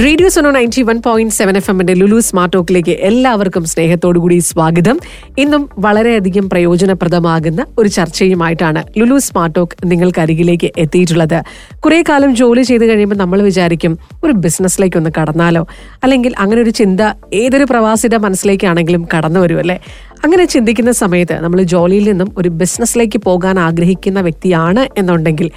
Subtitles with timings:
[0.00, 5.00] Radio Suno ninety one point seven F എമ്മിന്റെ Lulu smart ടോക്കിലേക്ക് എല്ലാവർക്കും സ്നേഹത്തോടുകൂടി സ്വാഗതം.
[5.38, 11.42] ഇന്നും വളരെയധികം പ്രയോജനപ്രദമാകുന്ന ഒരു ചർച്ചയുമായിട്ടാണ് ലുലു സ്മാർട്ട് ടോക്ക് നിങ്ങൾക്ക് അരികിലേക്ക് എത്തിയിട്ടുള്ളത്.
[11.76, 15.66] കുറെ കാലം ജോലി ചെയ്ത് കഴിയുമ്പോൾ നമ്മൾ വിചാരിക്കും ഒരു ബിസിനസ്സിലേക്ക് ഒന്ന് കടന്നാലോ?
[16.02, 17.00] അല്ലെങ്കിൽ അങ്ങനെ ഒരു ചിന്ത
[17.34, 19.80] ഏതൊരു പ്രവാസിയുടെ മനസ്സിലേക്കാണെങ്കിലും കടന്നു വരും അല്ലേ?
[20.24, 25.50] അങ്ങനെ ചിന്തിക്കുന്ന സമയത്ത് നമ്മൾ ജോലിയിൽ നിന്നും ഒരു ബിസിനസ്സിലേക്ക് പോകാൻ ആഗ്രഹിക്കുന്ന വ്യക്തിയാണ് എന്നുണ്ടെങ്കിൽ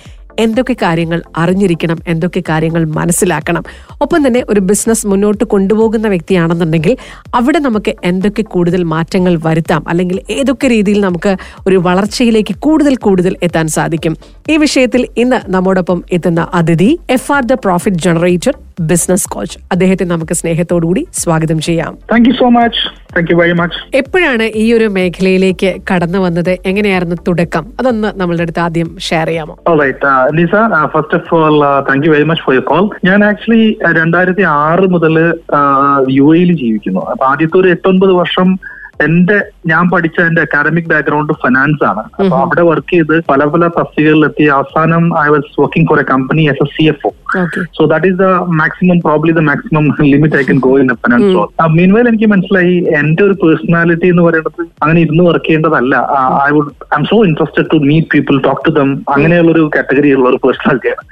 [0.46, 3.64] എന്തൊക്കെ കാര്യങ്ങൾ അറിഞ്ഞിരിക്കണം എന്തൊക്കെ കാര്യങ്ങൾ മനസ്സിലാക്കണം.
[4.02, 6.94] ഒപ്പം തന്നെ ഒരു ബിസിനസ് മുന്നോട്ട് കൊണ്ടുപോകുന്ന വ്യക്തിയാണെന്നുണ്ടെങ്കിൽ
[7.36, 11.34] അവിടെ നമുക്ക് എന്തൊക്കെ കൂടുതൽ മാറ്റങ്ങൾ വരുത്താം അല്ലെങ്കിൽ ഏതൊക്കെ രീതിയിൽ നമുക്ക്
[11.68, 14.16] ഒരു വളർച്ചയിലേക്ക് കൂടുതൽ കൂടുതൽ എത്താൻ സാധിക്കും.
[14.50, 18.56] ഈ വിഷയത്തിൽ ഇന്ന് നമ്മോടൊപ്പം എത്തുന്ന അതിഥി F R the profit generator
[18.92, 21.94] business coach അദ്ദേഹത്തെ നമുക്ക് സ്നേഹത്തോടുകൂടി സ്വാഗതം ചെയ്യാം.
[22.14, 22.52] Thank so so
[23.12, 23.18] much.
[23.18, 23.76] Thank you very much.
[24.02, 26.52] എപ്പോഴാണ് ഈ ഒരു മേഖലയിലേക്ക് കടന്നു വന്നത്?
[26.70, 27.66] എങ്ങനെയായിരുന്നു തുടക്കം?
[27.80, 29.56] അതൊന്ന് നമ്മളുടെ അടുത്ത് ആദ്യം ഷെയർ ചെയ്യാമോ?
[30.38, 30.56] Lisa
[30.94, 31.58] first of all
[31.90, 33.08] thank you very much for you call very much for your call.
[33.10, 33.64] ഞാൻ ആക്ച്വലി
[34.00, 35.16] രണ്ടായിരത്തി ആറ് മുതൽ
[36.18, 37.02] യു എയിൽ ജീവിക്കുന്നു.
[37.14, 38.48] അപ്പൊ ആദ്യത്തെ ഒരു എട്ടൊൻപത് വർഷം
[39.06, 39.38] എന്റെ
[39.70, 42.04] ഞാൻ പഠിച്ച എന്റെ അക്കാഡമിക് ബാക്ക്ഗ്രൗണ്ട് ഫിനാൻസ് ആണ്.
[42.18, 46.64] അപ്പൊ അവിടെ വർക്ക് ചെയ്ത് പല പല തസ്തികളിലെത്തി അവസാനം I was working for a company S
[46.66, 47.12] S C F O
[47.78, 48.28] so that is the
[48.60, 53.22] maximum probably the maximum limit I can go in finance role meanwhile എനിക്ക് മനസ്സിലായി എന്റെ
[53.28, 55.94] ഒരു പേഴ്സണാലിറ്റി എന്ന് പറയുന്നത് അങ്ങനെ ഇരുന്ന് work ചെയ്യേണ്ടതല്ല.
[56.46, 60.28] I would I'm so interested to meet people talk to them അങ്ങനെയുള്ള ഒരു കാറ്റഗറി ഉള്ള
[60.32, 61.04] ഒരു പേഴ്സണാലിറ്റിയാണ്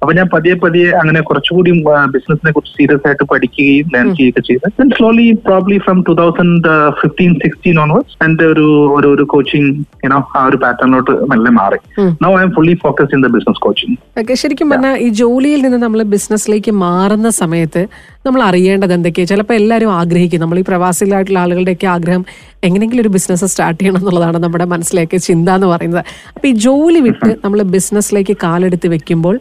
[0.00, 1.70] അപ്പൊ ഞാൻ പതിയെ പതിയെ അങ്ങനെ കുറച്ചുകൂടി
[2.14, 4.66] ബിസിനസിനെ കുറിച്ച് സീരിയസ് ആയിട്ട് പഠിക്കുകയും ലേൺ ചെയ്യുകയൊക്കെ ചെയ്ത്.
[4.96, 8.66] Slowly probably from two thousand fifteen sixteen onwards എന്റെ ഒരു
[8.96, 9.70] ഒരു ഒരു കോച്ചിങ്
[10.04, 11.78] യുനോ ആ ഒരു പാറ്റേണിലോട്ട് മെല്ലെ മാറി.
[12.24, 13.96] Now I'm fully focus in the business coaching
[14.40, 17.82] ശരിക്കും പറഞ്ഞാൽ ഈ ജോലിയിൽ നിന്ന് നമ്മൾ ബിസിനസ്സിലേക്ക് മാറുന്ന സമയത്ത്
[18.26, 20.40] നമ്മൾ അറിയേണ്ടത് എന്തൊക്കെയാണ് ചിലപ്പോൾ എല്ലാവരും ആഗ്രഹിക്കും.
[20.40, 22.24] നമ്മൾ ഈ പ്രവാസികളായിട്ടുള്ള ആളുകളുടെയൊക്കെ ആഗ്രഹം
[22.64, 26.04] എങ്ങനെയെങ്കിലും ഒരു ബിസിനസ് സ്റ്റാർട്ട് ചെയ്യണം എന്നുള്ളതാണ് നമ്മുടെ മനസ്സിലേക്ക് ചിന്ത എന്ന് പറയുന്നത്.
[26.36, 29.36] അപ്പോൾ ഈ ജോലി വിട്ട് നമ്മൾ ബിസിനസ്സിലേക്ക് കാലെടുത്ത് വെക്കുമ്പോൾ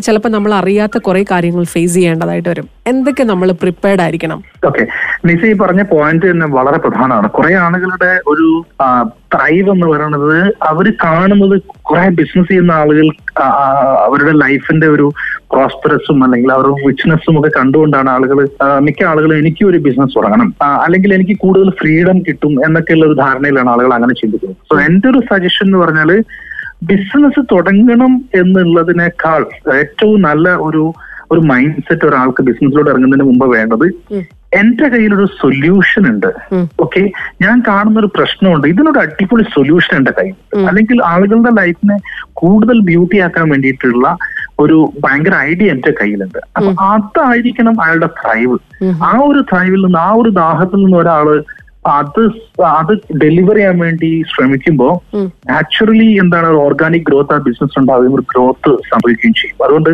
[0.00, 2.68] ചിലപ്പോൾ നമ്മൾ അറിയാത്ത കുറെ കാര്യങ്ങൾ ഫേസ് ചെയ്യേണ്ടതായിട്ട് വരും.
[2.86, 4.44] എന്തൊക്കെ നമ്മൾ പ്രിപ്പയർഡ് ആയിരിക്കണം?
[4.66, 4.86] ഓക്കെ
[5.24, 7.30] നിസ പറഞ്ഞ പോയിന്റ് തന്നെ വളരെ പ്രധാനമാണ്.
[7.30, 8.64] കുറെ ആളുകളുടെ ഒരു
[9.34, 13.10] ത്രൈവ് എന്ന് പറയുന്നത് അവർ കാണുന്നത് കുറെ ബിസിനസ് ചെയ്യുന്ന ആളുകൾ
[14.06, 15.12] അവരുടെ ലൈഫിന്റെ ഒരു
[15.52, 20.54] പ്രോസ്പെറസും അല്ലെങ്കിൽ അവരുടെ റിച്ച്നെസ്സും ഒക്കെ കണ്ടുകൊണ്ടാണ് ആളുകൾ മിക്ക ആളുകളും എനിക്ക് ഒരു ബിസിനസ് തുടങ്ങണം.
[20.64, 24.56] അല്ലെങ്കിൽ എനിക്ക് കൂടുതൽ ഫ്രീഡം കിട്ടും എന്നൊക്കെയുള്ള ഒരു ധാരണയിലാണ് ആളുകൾ അങ്ങനെ ചിന്തിക്കുന്നത്.
[24.70, 26.24] സോ എന്റെ ഒരു സജഷൻ എന്ന് പറഞ്ഞാൽ
[26.82, 30.94] ബിസിനസ് തുടങ്ങണം എന്നുള്ളതിനേക്കാൾ ഏറ്റവും നല്ല ഒരു
[31.30, 33.86] ഒരു മൈൻഡ് സെറ്റ് ഒരാൾക്ക് ബിസിനസ്സിലോട്ട് ഇറങ്ങുന്നതിന് മുമ്പ് വേണ്ടത്.
[34.60, 36.26] എന്റെ കയ്യിലൊരു സൊല്യൂഷൻ ഉണ്ട്.
[36.80, 37.10] ഓക്കെ
[37.42, 38.68] ഞാൻ കാണുന്ന ഒരു പ്രശ്നമുണ്ട്.
[38.68, 40.34] ഇതിനൊരു അടിപൊളി സൊല്യൂഷൻ എന്റെ കയ്യിൽ.
[40.66, 41.96] അല്ലെങ്കിൽ ആളുകളുടെ ലൈഫിനെ
[42.32, 44.16] കൂടുതൽ ബ്യൂട്ടി ആക്കാൻ വേണ്ടിയിട്ടുള്ള
[44.58, 46.38] ഒരു ഭയങ്കര ഐഡിയ എന്റെ കയ്യിലുണ്ട്.
[46.56, 48.58] അപ്പൊ അതായിരിക്കണം അയാളുടെ ത്രൈവ്
[49.02, 51.44] ആ ഒരു ത്രൈവിൽ നിന്ന് ആ ഒരു ദാഹത്തിൽ നിന്ന് ഒരാൾ
[51.84, 52.20] അത്
[52.64, 55.32] അത് ഡെലിവർ ചെയ്യാൻ വേണ്ടി ശ്രമിക്കുമ്പോ ഉം.
[55.50, 59.64] നാച്ചുറലി എന്താണ് ഒരു ഓർഗാനിക് ഗ്രോത്ത് ആ ബിസിനസ് ഉണ്ടാവുകയും ഒരു ഗ്രോത്ത് സംഭവിക്കുകയും ചെയ്യും.
[59.64, 59.90] അതുകൊണ്ട്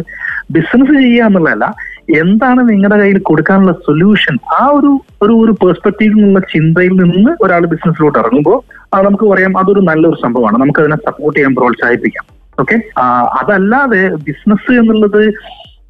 [0.50, 1.74] ബിസിനസ് ചെയ്യുക എന്നുള്ളതല്ല
[2.18, 8.18] എന്താണ് നിങ്ങളുടെ കയ്യിൽ കൊടുക്കാനുള്ള സൊല്യൂഷൻ ആ ഒരു ഒരു ഒരു പെർസ്പെക്റ്റീവിൽ നിന്നുള്ള ചിന്തയിൽ നിന്ന് ഒരാൾ ബിസിനസ്സിലോട്ട്
[8.18, 8.58] ഇറങ്ങുമ്പോൾ
[8.94, 10.60] അത് നമുക്ക് പറയാം അതൊരു നല്ലൊരു സംഭവമാണ്.
[10.60, 12.26] നമുക്ക് അതിനെ സപ്പോർട്ട് ചെയ്യാൻ പ്രോത്സാഹിപ്പിക്കാം.
[12.60, 12.76] ഓക്കെ
[13.40, 15.28] അതല്ലാതെ ബിസിനസ് എന്നുള്ളത്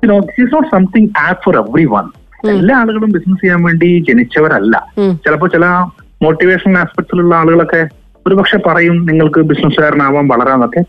[0.05, 2.07] not something apt for every one
[2.47, 4.87] എല്ലാ ആളുകളും ബിസിനസ് ചെയ്യാൻ വേണ്ടി ജനിച്ചവരല്ല.
[4.97, 5.67] ചിലപ്പോ ചിലപ്പോൾ ചില
[6.23, 7.89] മോട്ടിവേഷൻ ആസ്പെക്ട്സിലുള്ള ആളുകളൊക്കെ
[8.27, 10.81] ഒരുപക്ഷെ പറയും നിങ്ങൾക്ക് ബിസിനസ്സുകാരനാവാൻ വളരാന്നൊക്കെ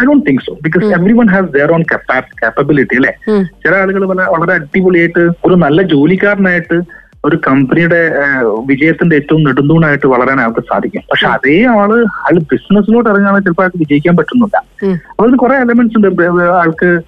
[0.00, 1.82] I don't think so because every one has their own
[2.42, 3.12] capability അല്ലെ.
[3.64, 6.78] ചില ആളുകൾ വളരെ വളരെ അടിപൊളിയായിട്ട് ഒരു നല്ല ജോലിക്കാരനായിട്ട്
[7.24, 8.00] ഒരു കമ്പനിയുടെ
[8.66, 11.02] വിജയത്തിന്റെ ഏറ്റവും നെടുന്തൂണായിട്ട് വളരാൻ അയാൾക്ക് സാധിക്കും.
[11.10, 14.56] പക്ഷെ അതേ ആൾ അയാൾ ബിസിനസ്സിലോട്ട് ഇറങ്ങുകയാണെങ്കിൽ ചിലപ്പോൾ അയാൾക്ക് വിജയിക്കാൻ പറ്റുന്നില്ല.
[15.20, 16.22] അതിന് കുറെ എലമെന്റ്സ് ഉണ്ട്.
[16.62, 17.00] ആൾക്ക്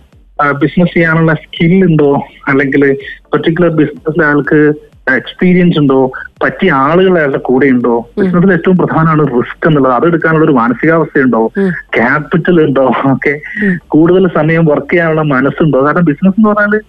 [0.52, 2.22] ബിസിനസ് ചെയ്യാനുള്ള സ്കിൽ ഉണ്ടോ?
[2.48, 2.96] അല്ലെങ്കിൽ
[3.32, 4.72] പെർട്ടിക്കുലർ ബിസിനസ്സിൽ ആൾക്ക്
[5.16, 6.10] എക്സ്പീരിയൻസ് ഉണ്ടോ?
[6.42, 8.08] പറ്റിയ ആളുകൾ അയാളുടെ കൂടെ ഉണ്ടോ?
[8.18, 9.92] ബിസിനസ്സിൽ ഏറ്റവും പ്രധാനമാണ് റിസ്ക് എന്നുള്ളത്.
[9.92, 11.52] അത് എടുക്കാനുള്ള ഒരു മാനസികാവസ്ഥ ഉണ്ടോ
[11.96, 12.92] ക്യാപിറ്റൽ ഉണ്ടോ?
[13.12, 13.40] ഒക്കെ
[13.88, 15.86] കൂടുതൽ സമയം വർക്ക് ചെയ്യാനുള്ള മനസ്സുണ്ടോ?
[15.86, 16.80] കാരണം ബിസിനസ് എന്ന് പറഞ്ഞാൽ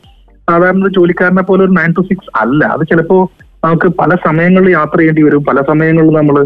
[0.50, 2.66] സാധാരണ ഒരു ജോലിക്കാരനെ പോലെ ഒരു നയൻ ടു സിക്സ് അല്ല.
[2.66, 3.32] അത് ചിലപ്പോ
[3.64, 5.46] നമുക്ക് പല സമയങ്ങളിൽ യാത്ര ചെയ്യേണ്ടി വരും.
[5.46, 6.44] പല സമയങ്ങളിൽ നമ്മൾ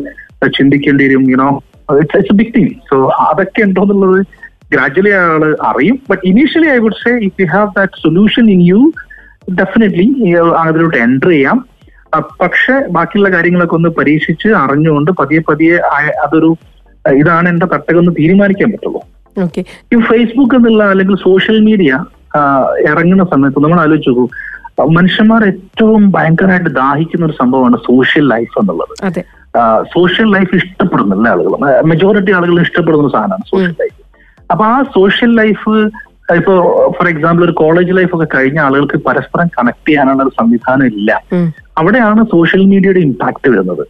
[0.47, 1.31] ചിന്തിക്കേണ്ടി വരും.
[1.31, 1.63] You know
[1.97, 4.25] it's it's big thing so അതൊക്കെ ഉണ്ടോ എന്നുള്ളത്
[4.73, 5.97] ഗ്രാജുവലി അയാൾ അറിയും.
[6.11, 8.81] But initially I would say if you have that solution in you
[9.61, 10.07] definitely
[10.63, 11.57] അതിലോട്ട് എന്റർ ചെയ്യാം.
[12.41, 15.77] പക്ഷെ ബാക്കിയുള്ള കാര്യങ്ങളൊക്കെ ഒന്ന് പരീക്ഷിച്ച് അറിഞ്ഞുകൊണ്ട് പതിയെ പതിയെ
[16.23, 16.51] അതൊരു
[17.21, 19.01] ഇതാണ് എന്റെ തട്ടകം തീരുമാനിക്കാൻ പറ്റുള്ളൂ.
[19.93, 21.93] ഈ ഫേസ്ബുക്ക് എന്നുള്ള അല്ലെങ്കിൽ സോഷ്യൽ മീഡിയ
[22.89, 24.25] ഇറങ്ങുന്ന സമയത്ത് നമ്മൾ ആലോചിച്ച് നോക്കൂ.
[24.97, 28.93] മനുഷ്യന്മാർ ഏറ്റവും ഭയങ്കരമായിട്ട് ദാഹിക്കുന്ന ഒരു സംഭവമാണ് സോഷ്യൽ ലൈഫ് എന്നുള്ളത്.
[29.95, 31.51] സോഷ്യൽ ലൈഫ് ഇഷ്ടപ്പെടുന്നില്ല ആളുകൾ
[31.91, 33.97] മെജോറിറ്റി ആളുകൾ ഇഷ്ടപ്പെടുന്ന ഒരു സാധനമാണ് സോഷ്യൽ ലൈഫ്
[34.51, 35.69] അപ്പൊ ആ സോഷ്യൽ ലൈഫ്
[36.35, 36.53] ഇപ്പൊ
[36.97, 41.21] ഫോർ എക്സാമ്പിൾ ഒരു കോളേജ് ലൈഫ് ഒക്കെ കഴിഞ്ഞ ആളുകൾക്ക് പരസ്പരം കണക്ട് ചെയ്യാനുള്ള ഒരു സംവിധാനം ഇല്ല.
[41.77, 43.83] അവിടെയാണ് സോഷ്യൽ മീഡിയയുടെ ഇമ്പാക്ട് വരുന്നത്.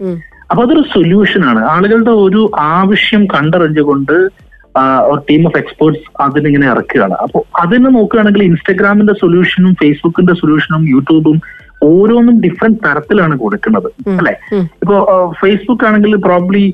[0.52, 1.66] അപ്പൊ അതൊരു സൊല്യൂഷൻ ആണ്.
[1.66, 4.44] ആളുകളുടെ ഒരു ആവശ്യം കണ്ടറിഞ്ഞുകൊണ്ട്
[5.10, 7.14] ഒരു ടീം ഓഫ് എക്സ്പേർട്സ് അതിനിങ്ങനെ ഇറക്കുകയാണ്.
[7.14, 11.42] അപ്പോൾ അതിന് നോക്കുകയാണെങ്കിൽ ഇൻസ്റ്റഗ്രാമിന്റെ സൊല്യൂഷനും ഫേസ്ബുക്കിന്റെ സൊല്യൂഷനും യൂട്യൂബും
[11.84, 13.90] ഓരോന്നും ഡിഫറെന്റ് തരത്തിലാണ് കൊടുക്കുന്നത്.
[14.08, 14.34] അല്ലെ.
[14.56, 14.96] ഇപ്പോ
[15.42, 16.74] ഫേസ്ബുക്ക് ആണെങ്കിൽ പ്രോബ്ലി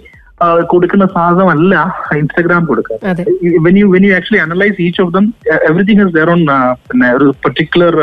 [0.72, 1.76] കൊടുക്കുന്ന സാധനമല്ല
[2.20, 2.98] ഇൻസ്റ്റഗ്രാം കൊടുക്കുക.
[3.66, 5.26] When you when you actually analyse each of them
[5.70, 6.44] everything has their own
[6.90, 7.96] പിന്നെ ഒരു പെർട്ടിക്കുലർ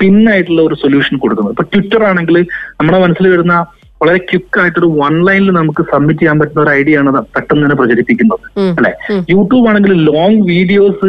[0.00, 2.36] പിൻ ആയിട്ടുള്ള ഒരു സൊല്യൂഷൻ കൊടുക്കുന്നത് ഇപ്പൊ ട്വിറ്റർ ആണെങ്കിൽ
[2.78, 3.54] നമ്മുടെ മനസ്സിൽ വരുന്ന
[4.02, 8.44] വളരെ ക്വിക്ക് ആയിട്ടൊരു വൺ ലൈനിൽ നമുക്ക് സബ്മിറ്റ് ചെയ്യാൻ പറ്റുന്ന ഒരു ഐഡിയ ആണ് പെട്ടെന്ന് തന്നെ പ്രചരിപ്പിക്കുന്നത്.
[8.78, 8.92] അല്ലെ?
[9.32, 11.08] യൂട്യൂബ് ആണെങ്കിൽ ലോങ് വീഡിയോസ്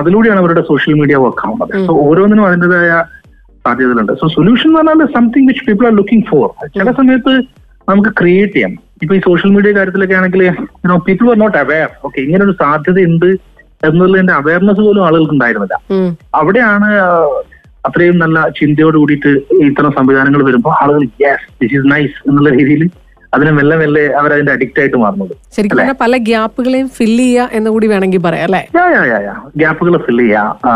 [0.00, 1.72] അതിലൂടെയാണ് അവരുടെ സോഷ്യൽ മീഡിയ വർക്ക് ആവുന്നത്.
[1.86, 2.90] സോ ഓരോന്നിനും അതിന്റെതായ
[3.64, 4.12] സാധ്യതകളുണ്ട്.
[4.20, 6.46] സോ സൊല്യൂഷൻ എന്ന് പറഞ്ഞാൽ something which people are looking for
[6.76, 7.32] ചില സമയത്ത്
[7.90, 8.74] നമുക്ക് ക്രിയേറ്റ് ചെയ്യാം.
[9.02, 10.42] ഇപ്പൊ ഈ സോഷ്യൽ മീഡിയ കാര്യത്തിലൊക്കെ ആണെങ്കിൽ
[11.06, 13.30] people are not aware okay ഇങ്ങനെ ഒരു സാധ്യത ഉണ്ട്
[13.88, 15.76] എന്നുള്ളതിന്റെ അവയർനെസ് പോലും ആളുകൾക്ക് ഉണ്ടായിരുന്നില്ല.
[16.40, 16.88] അവിടെയാണ്
[17.88, 19.30] അത്രയും നല്ല ചിന്തയോട് കൂടിയിട്ട്
[19.66, 22.82] ഇത്തരം സംവിധാനങ്ങൾ വരുമ്പോൾ ആളുകൾ യെസ് ദിസ് ഈസ് നൈസ് എന്നുള്ള രീതിയിൽ
[23.32, 25.32] അതിനെ മെല്ലെ മെല്ലെ അവരതിന്റെ അഡിക്റ്റ് ആയിട്ട് മാറുന്നത്.
[25.56, 28.62] ശരിക്കും പല ഗ്യാപ്പുകളെയും ഫില്ല് ചെയ്യുക എന്ന് കൂടി വേണമെങ്കിൽ പറയാം അല്ലെ?
[29.62, 30.66] ഗ്യാപ്പുകൾ ഫില്ല് ചെയ്യുക.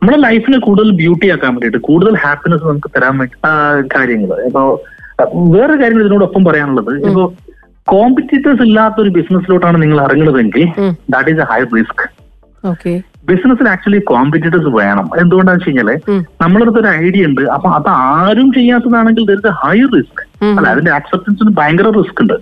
[0.00, 3.36] നമ്മുടെ ലൈഫിനെ കൂടുതൽ ബ്യൂട്ടി ആക്കാൻ വേണ്ടിയിട്ട് കൂടുതൽ ഹാപ്പിനെസ് നമുക്ക് തരാൻ വേണ്ടി
[3.96, 4.32] കാര്യങ്ങൾ.
[4.48, 4.62] ഇപ്പോ
[5.20, 6.92] വേറൊരു വേറെ കാര്യങ്ങൾ ഇതിനോടൊപ്പം പറയാനുള്ളത്.
[7.08, 7.24] ഇപ്പോ
[7.88, 10.64] കോമ്പറ്റീറ്റേഴ്സ് ഇല്ലാത്ത ഒരു ബിസിനസ്സിലോട്ടാണ് നിങ്ങൾ ഇറങ്ങുന്നതെങ്കിൽ
[11.14, 12.04] that is a high risk
[12.70, 12.92] okay
[13.28, 15.06] ബിസിനസ്സിൽ ആക്ച്വലി കോമ്പറ്റീറ്റേഴ്സ് വേണം.
[15.20, 15.90] എന്തുകൊണ്ടാന്ന് വെച്ച് കഴിഞ്ഞാൽ.
[16.42, 17.42] നമ്മളടുത്ത് ഒരു ഐഡിയ ഉണ്ട്.
[17.54, 20.22] അപ്പൊ അത് ആരും ചെയ്യാത്തതാണെങ്കിൽ there is a high risk
[20.56, 22.36] അല്ല അതിന്റെ ആക്സെപ്റ്റൻസിന് ഭയങ്കര റിസ്ക് ഉണ്ട്.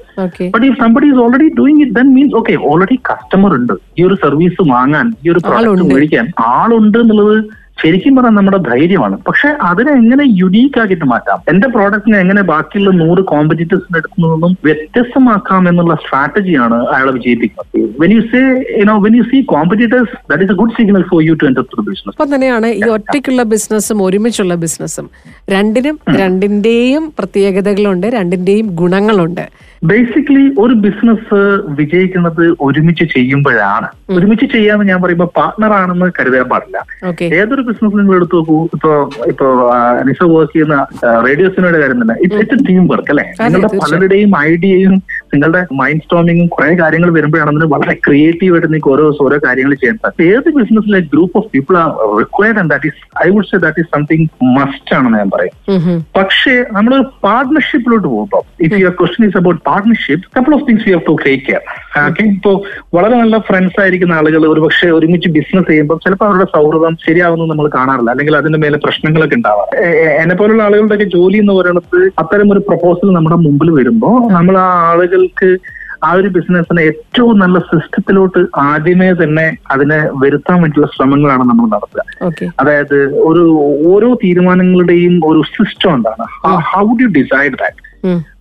[0.54, 3.74] ബട്ട് ഈ somebody is already doing it then means okay already customer ഉണ്ട്.
[3.98, 5.88] ഈ ഒരു സർവീസ് വാങ്ങാൻ ഈ ഒരു പ്രോഡക്റ്റ്.
[5.92, 7.36] മേടിക്കാൻ ആളുണ്ട് എന്നുള്ളത്
[7.82, 9.16] ശരിക്കും പറഞ്ഞാൽ നമ്മുടെ ധൈര്യമാണ്.
[9.28, 11.38] പക്ഷെ അതിനെ എങ്ങനെ യുണീക്ക് ആക്കിയിട്ട് മാറ്റാം?
[11.48, 17.94] എന്റെ പ്രോഡക്റ്റിനെ എങ്ങനെ ബാക്കിയുള്ള നൂറ് കോമ്പറ്റീറ്റേഴ്സിന്റെ അടുത്ത് നിന്നും വ്യത്യസ്തമാക്കാം എന്നുള്ള സ്ട്രാറ്റജിയാണ് അയാളെ വിജയിപ്പിക്കുന്നത്.
[18.00, 18.40] When you say
[18.80, 21.84] you know when you see competitors that is a good signal for you to enter to
[21.90, 25.08] business ഒപ്പം തന്നെയാണ് ഈ ഒറ്റയ്ക്കുള്ള ബിസിനസ്സും ഒരുമിച്ചുള്ള ബിസിനസ്സും
[25.50, 29.46] രണ്ടിനും രണ്ടിന്റെയും പ്രത്യേകതകളുണ്ട് രണ്ടിന്റെയും ഗുണങ്ങളുണ്ട്.
[29.90, 31.38] ബേസിക്കലി ഒരു ബിസിനസ്
[31.78, 33.88] വിജയിക്കുന്നത് ഒരുമിച്ച് ചെയ്യുമ്പോഴാണ്.
[34.16, 36.78] ഒരുമിച്ച് ചെയ്യാന്ന് ഞാൻ പറയുമ്പോൾ പാർട്ണർ ആണെന്ന് കരുതാൻ പാടില്ല.
[37.38, 38.90] ഏതൊരു ബിസിനസ് നിങ്ങൾ എടുത്തു നോക്കൂ ഇപ്പൊ
[39.32, 39.46] ഇപ്പൊ
[40.08, 40.76] നിഷ വർക്ക് ചെയ്യുന്ന
[41.26, 42.16] റേഡിയോ സിനിമയുടെ കാര്യം തന്നെ.
[42.24, 43.26] ഇറ്റ്സ് ഇറ്റ്സ് ടീം വർക്ക് അല്ലെ?
[43.42, 44.94] നിങ്ങളുടെ പലരുടെയും ഐഡിയയും
[45.34, 49.96] നിങ്ങളുടെ മൈൻഡ് സ്റ്റോമിങ്ങും കുറെ കാര്യങ്ങൾ വരുമ്പോഴാണ് അതിന് വളരെ ക്രിയേറ്റീവ് ആയിട്ട് നിങ്ങൾക്ക് ഓരോ ഓരോ കാര്യങ്ങൾ ചെയ്യാൻ
[50.02, 51.90] സാധിക്കും ഏത് ബിസിനസ്സിലെ group of people are
[52.22, 54.28] required and that is I would say that is something
[54.58, 55.54] must ആണെന്ന് ഞാൻ പറയും.
[56.18, 56.94] പക്ഷേ നമ്മൾ
[57.28, 61.44] പാർട്ട്ണർഷിപ്പിലോട്ട് പോകുമ്പോൾ if your question is about partnership couple of things you have to take
[61.48, 61.62] care
[62.04, 62.50] okay ഇപ്പോ
[62.96, 67.68] വളരെ നല്ല ഫ്രണ്ട്സ് ആയിരിക്കുന്ന ആളുകൾ ഒരു പക്ഷേ ഒരുമിച്ച് ബിസിനസ് ചെയ്യുമ്പോൾ ചിലപ്പോൾ അവരുടെ സൗഹൃദം ശരിയാവുന്നത് നമ്മൾ
[67.78, 68.10] കാണാറില്ല.
[68.14, 69.68] അല്ലെങ്കിൽ അതിന്റെ മേലെ പ്രശ്നങ്ങളൊക്കെ ഉണ്ടാവാം
[70.22, 74.68] എന്നെ പോലുള്ള ആളുകളുടെ ഒക്കെ ജോലി എന്ന് പറയുന്നത് അത്തരം ഒരു പ്രപ്പോസൽ നമ്മുടെ മുമ്പിൽ വരുമ്പോൾ നമ്മൾ ആ
[74.90, 75.50] ആളുകൾക്ക്
[76.06, 82.02] ആ ഒരു ബിസിനസ്സിനെ ഏറ്റവും നല്ല സിസ്റ്റത്തിലോട്ട് ആദ്യമേ തന്നെ അതിനെ വരുത്താൻ വേണ്ടിയുള്ള ശ്രമങ്ങളാണ് നമ്മൾ നടത്തുക.
[82.60, 82.98] അതായത്
[83.28, 83.44] ഒരു
[83.92, 86.26] ഓരോ തീരുമാനങ്ങളുടെയും ഒരു സിസ്റ്റം എന്താണ്?
[86.70, 87.82] How do decide that.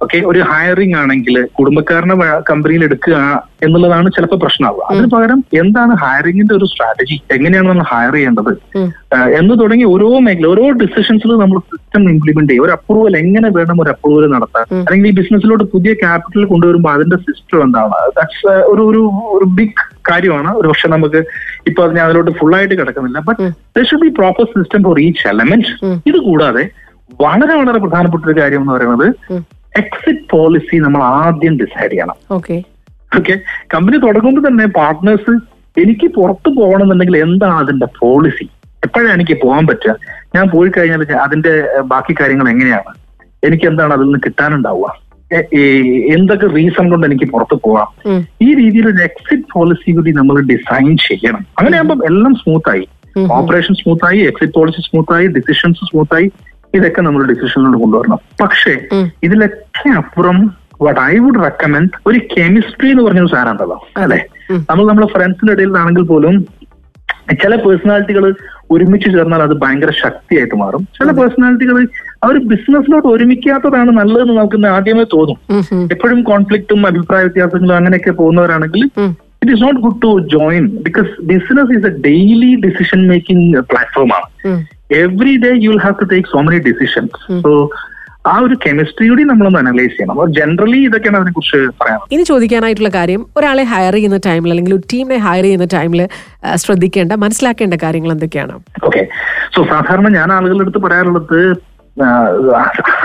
[0.02, 2.16] Okay ഒരു ഹയറിംഗ് ആണെങ്കിൽ കുടുംബക്കാരനെ
[2.50, 8.52] കമ്പനിയിൽ എടുക്കുക എന്നുള്ളതാണ് ചിലപ്പോൾ പ്രശ്നമാവുക അതിന് പകരം എന്താണ് ഹയറിംഗിന്റെ ഒരു സ്ട്രാറ്റജി എങ്ങനെയാണ് നമ്മൾ ഹയർ ചെയ്യേണ്ടത്?
[9.40, 12.66] എന്ന് തുടങ്ങി ഓരോ മേഖല ഓരോ ഡിസിഷൻസിൽ നമ്മൾ സിസ്റ്റം ഇംപ്ലിമെന്റ് ചെയ്യും.
[12.66, 14.80] ഒരു അപ്രൂവൽ എങ്ങനെ വേണം ഒരു അപ്രൂവൽ നടത്താൻ.
[14.80, 17.90] അല്ലെങ്കിൽ ഈ ബിസിനസ്സിലോട്ട് പുതിയ ക്യാപിറ്റൽ കൊണ്ടുവരുമ്പോൾ അതിന്റെ സിസ്റ്റം എന്താണ്?
[17.90, 20.56] ദാറ്റ്സ് ഒരു ഒരു ഒരു ബിഗ് കാര്യമാണ്.
[20.56, 21.26] ഒരു പക്ഷെ നമുക്ക്
[21.68, 23.20] ഇപ്പൊ ഞാൻ അതിലോട്ട് ഫുൾ ആയിട്ട് കിടക്കുന്നില്ല.
[23.20, 23.84] But um.
[23.84, 25.86] Should be proper system for each element.
[26.08, 26.70] ഇത് കൂടാതെ
[27.10, 29.08] വളരെ വളരെ പ്രധാനപ്പെട്ട ഒരു കാര്യം എന്ന് പറയുന്നത്
[29.78, 32.18] എക്സിറ്റ് പോളിസി നമ്മൾ ആദ്യം ഡിസൈഡ് ചെയ്യണം.
[32.32, 32.64] ഓക്കെ.
[33.18, 33.36] ഓക്കെ?
[33.74, 35.34] കമ്പനി തുടങ്ങുമ്പോൾ തന്നെ പാർട്ട്നേഴ്സ്
[35.82, 38.48] എനിക്ക് പുറത്ത് പോകണമെന്നുണ്ടെങ്കിൽ എന്താണ് അതിന്റെ പോളിസി
[38.86, 39.96] എപ്പോഴാണ് എനിക്ക് പോകാൻ പറ്റുക?
[40.36, 41.54] ഞാൻ പോയി കഴിഞ്ഞാൽ അതിന്റെ
[41.86, 42.94] ബാക്കി കാര്യങ്ങൾ എങ്ങനെയാണ്?
[43.44, 44.88] എനിക്ക് എന്താണ് അതിൽ നിന്ന് കിട്ടാനുണ്ടാവുക?
[46.16, 47.88] എന്തൊക്കെ റീസൺ കൊണ്ട് എനിക്ക് പുറത്തു പോവാം
[48.42, 51.46] ഈ രീതിയിൽ ഒരു എക്സിറ്റ് പോളിസി കൂടി നമ്മൾ ഡിസൈൻ ചെയ്യണം.
[51.60, 52.88] അങ്ങനെയാകുമ്പോൾ എല്ലാം സ്മൂത്തായി.
[53.32, 56.32] ഓപ്പറേഷൻ സ്മൂത്തായി എക്സിറ്റ് പോളിസി സ്മൂത്തായി ഡിസിഷൻസ് സ്മൂത്ത് ആയി.
[56.78, 58.20] ഇതൊക്കെ നമ്മൾ ഡിസിഷനിലോട്ട് കൊണ്ടുവരണം.
[58.42, 58.74] പക്ഷേ
[59.24, 60.38] ഇതിലൊക്കെ അപ്പുറം
[60.82, 64.20] വട്ട് ഐ വുഡ് റെക്കമെൻഡ് ഒരു കെമിസ്ട്രി എന്ന് പറഞ്ഞൊരു സാധനം ഉണ്ടല്ലോ അല്ലെ?
[64.70, 66.36] നമ്മൾ നമ്മുടെ ഫ്രണ്ട്സിന്റെ ഇടയിലാണെങ്കിൽ പോലും
[67.42, 68.26] ചില പേഴ്സണാലിറ്റികൾ
[68.72, 70.84] ഒരുമിച്ച് ചേർന്നാൽ അത് ഭയങ്കര ശക്തിയായിട്ട് മാറും.
[70.98, 71.78] ചില പേഴ്സണാലിറ്റികൾ
[72.24, 75.38] അവർ ബിസിനസ്സിലോട്ട് ഒരുമിക്കാത്തതാണ് നല്ലതെന്ന് നമുക്ക് ആദ്യമേ തോന്നും.
[75.92, 78.84] എപ്പോഴും കോൺഫ്ലിക്റ്റും അഭിപ്രായ വ്യത്യാസങ്ങളും അങ്ങനെയൊക്കെ പോകുന്നവരാണെങ്കിൽ
[79.42, 84.28] it is not good to join because business is a daily decision making platform ആണ്.
[84.46, 84.62] ഉം.
[85.04, 87.20] Every day you will have to take so many decisions.
[87.46, 87.52] So
[88.32, 90.18] ആ ഒരു കെമിസ്ട്രി കൂടി നമ്മളൊന്ന് അനലൈസ് ചെയ്യണം.
[90.38, 95.20] ജനറലി ഇതൊക്കെയാണ് അതിനെ കുറിച്ച് പറയാം ഇനി ചോദിക്കാനായിട്ടുള്ള കാര്യം ഒരാളെ ഹയർ ചെയ്യുന്ന ടൈമിൽ അല്ലെങ്കിൽ ഒരു ടീമിനെ
[95.28, 96.02] ഹയർ ചെയ്യുന്ന ടൈമിൽ
[96.64, 98.56] ശ്രദ്ധിക്കേണ്ട മനസ്സിലാക്കേണ്ട കാര്യങ്ങൾ എന്തൊക്കെയാണ്?
[98.90, 99.04] ഓക്കെ
[99.56, 101.40] സോ സാധാരണ ഞാൻ ആളുകളുടെ അടുത്ത് പറയാറുള്ളത്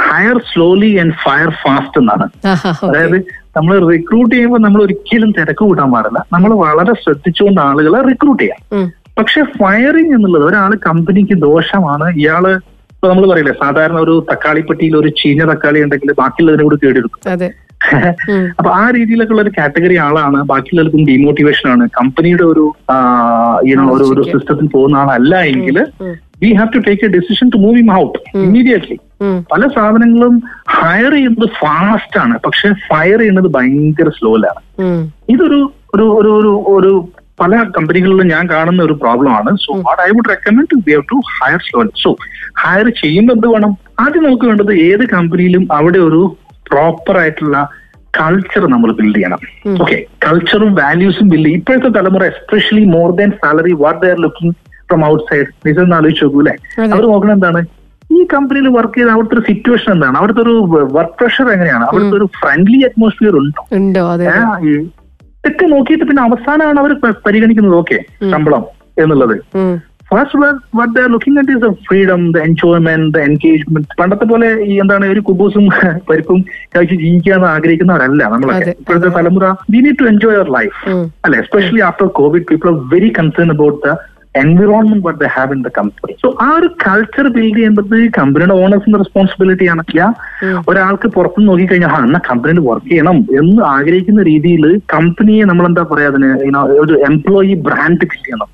[0.09, 2.27] hire slowly and fire fast എന്നാണ്.
[2.89, 3.19] അതായത്
[3.57, 6.21] നമ്മൾ റിക്രൂട്ട് ചെയ്യുമ്പോൾ നമ്മൾ ഒരിക്കലും തിരക്ക് കൂട്ടാൻ പാടില്ല.
[6.35, 8.91] നമ്മൾ വളരെ ശ്രദ്ധിച്ചുകൊണ്ട് ആളുകളെ റിക്രൂട്ട് ചെയ്യാം.
[9.19, 12.07] പക്ഷെ ഫയറിംഗ് എന്നുള്ളത് ഒരാൾ കമ്പനിക്ക് ദോഷമാണ്.
[12.21, 12.45] ഇയാൾ
[12.93, 17.21] ഇപ്പൊ നമ്മൾ പറയില്ലേ സാധാരണ ഒരു തക്കാളിപ്പെട്ടിയിൽ ഒരു ചീഞ്ഞ തക്കാളി ഉണ്ടെങ്കിൽ ബാക്കിയുള്ളതിനെ കൂടി കേടെടുക്കും.
[18.59, 20.39] അപ്പൊ ആ രീതിയിലൊക്കെ ഉള്ള ഒരു കാറ്റഗറി ആളാണ്.
[20.51, 21.85] ബാക്കിയുള്ളവർക്കും ഡിമോട്ടിവേഷൻ ആണ്.
[21.97, 22.65] കമ്പനിയുടെ ഒരു
[23.71, 25.79] ഈണോ ഒരു ഒരു സിസ്റ്റത്തിൽ പോകുന്ന ആളല്ല എങ്കിൽ
[26.43, 28.99] we have to take a decision to move him out immediately
[29.53, 30.37] പല സാധനങ്ങളും
[30.77, 32.37] ഹയർ ചെയ്യുന്നത് ഫാസ്റ്റ് ആണ്.
[32.47, 34.63] പക്ഷെ ഫയർ ചെയ്യുന്നത് ഭയങ്കര സ്ലോയിലാണ്.
[35.35, 35.61] ഇതൊരു
[35.95, 36.93] ഒരു ഒരു ഒരു ഒരു
[37.39, 41.19] പല കമ്പനികളിലും ഞാൻ കാണുന്ന ഒരു പ്രോബ്ലം ആണ് so what I would recommend we have to
[41.37, 42.11] hire slow so
[42.63, 43.73] hire ചെയ്യുമ്പോൾ എന്ത് വേണം?
[44.03, 46.21] ആദ്യം നമുക്ക് വേണ്ടത് ഏത് കമ്പനിയിലും അവിടെ ഒരു
[46.71, 47.57] പ്രോപ്പർ ആയിട്ടുള്ള
[48.19, 49.41] കൾച്ചർ നമ്മൾ ബിൽഡ് ചെയ്യണം.
[49.83, 51.61] ഓക്കെ കൾച്ചറും വാല്യൂസും ബിൽഡ് ചെയ്യും.
[51.61, 54.55] ഇപ്പോഴത്തെ തലമുറ especially more than salary what they are looking
[54.89, 56.55] from outside നിജം ആലോചിച്ച് നോക്കൂ അല്ലെ?
[56.95, 57.63] അവർ നോക്കണം എന്താണ്?
[58.11, 60.17] ഈ കമ്പനിയിൽ വർക്ക് ചെയ്ത അവിടുത്തെ ഒരു സിറ്റുവേഷൻ എന്താണ്?
[60.21, 60.55] അവിടുത്തെ ഒരു
[60.97, 61.85] വർക്ക് പ്രഷർ എങ്ങനെയാണ്?
[61.91, 63.63] അവിടുത്തെ ഒരു ഫ്രണ്ട്ലി അറ്റ്മോസ്ഫിയർ ഉണ്ടോ?
[65.45, 66.93] ഇതൊക്കെ നോക്കിയിട്ട് പിന്നെ അവസാനമാണ് അവർ
[67.27, 67.75] പരിഗണിക്കുന്നത്.
[67.75, 67.97] ഓക്കെ
[68.33, 68.63] ശമ്പളം
[68.99, 69.35] എന്നുള്ളത്.
[70.11, 70.39] First
[70.79, 75.05] what they're looking at is the freedom the enjoyment the engagement പണ്ടത്തെ പോലെ ഈ എന്താണ്
[75.07, 75.65] ഒരു കുബൂസും
[76.09, 76.41] പരിപ്പും
[76.75, 78.73] കഴിച്ച് ജീവിക്കാൻ ആഗ്രഹിക്കുന്നവരല്ല നമ്മളൊക്കെ.
[78.81, 80.77] ഇപ്പോഴത്തെ തലമുറ we need to enjoy our life.
[81.25, 81.39] അല്ലെ?
[81.39, 83.95] Especially after Covid people are very concern about the
[84.35, 88.99] environment what they have in the company so ആ ഒരു കൾച്ചർ ബിൽഡ് ചെയ്യേണ്ടത് കമ്പനിയുടെ ഓണേഴ്സിന്റെ
[89.03, 89.83] റെസ്പോൺസിബിലിറ്റി ആണ്.
[89.97, 90.13] Yeah,
[90.71, 96.09] ഒരാൾക്ക് പുറത്തുനിന്ന് നോക്കിക്കഴിഞ്ഞാൽ ആ എന്നാ കമ്പനിയിൽ വർക്ക് ചെയ്യണം എന്ന് ആഗ്രഹിക്കുന്ന രീതിയിൽ കമ്പനിയെ നമ്മൾ എന്താ പറയാ
[96.13, 96.31] അതിന്
[96.85, 98.49] ഒരു എംപ്ലോയി ബ്രാൻഡ് ബിൽഡ് ചെയ്യണം.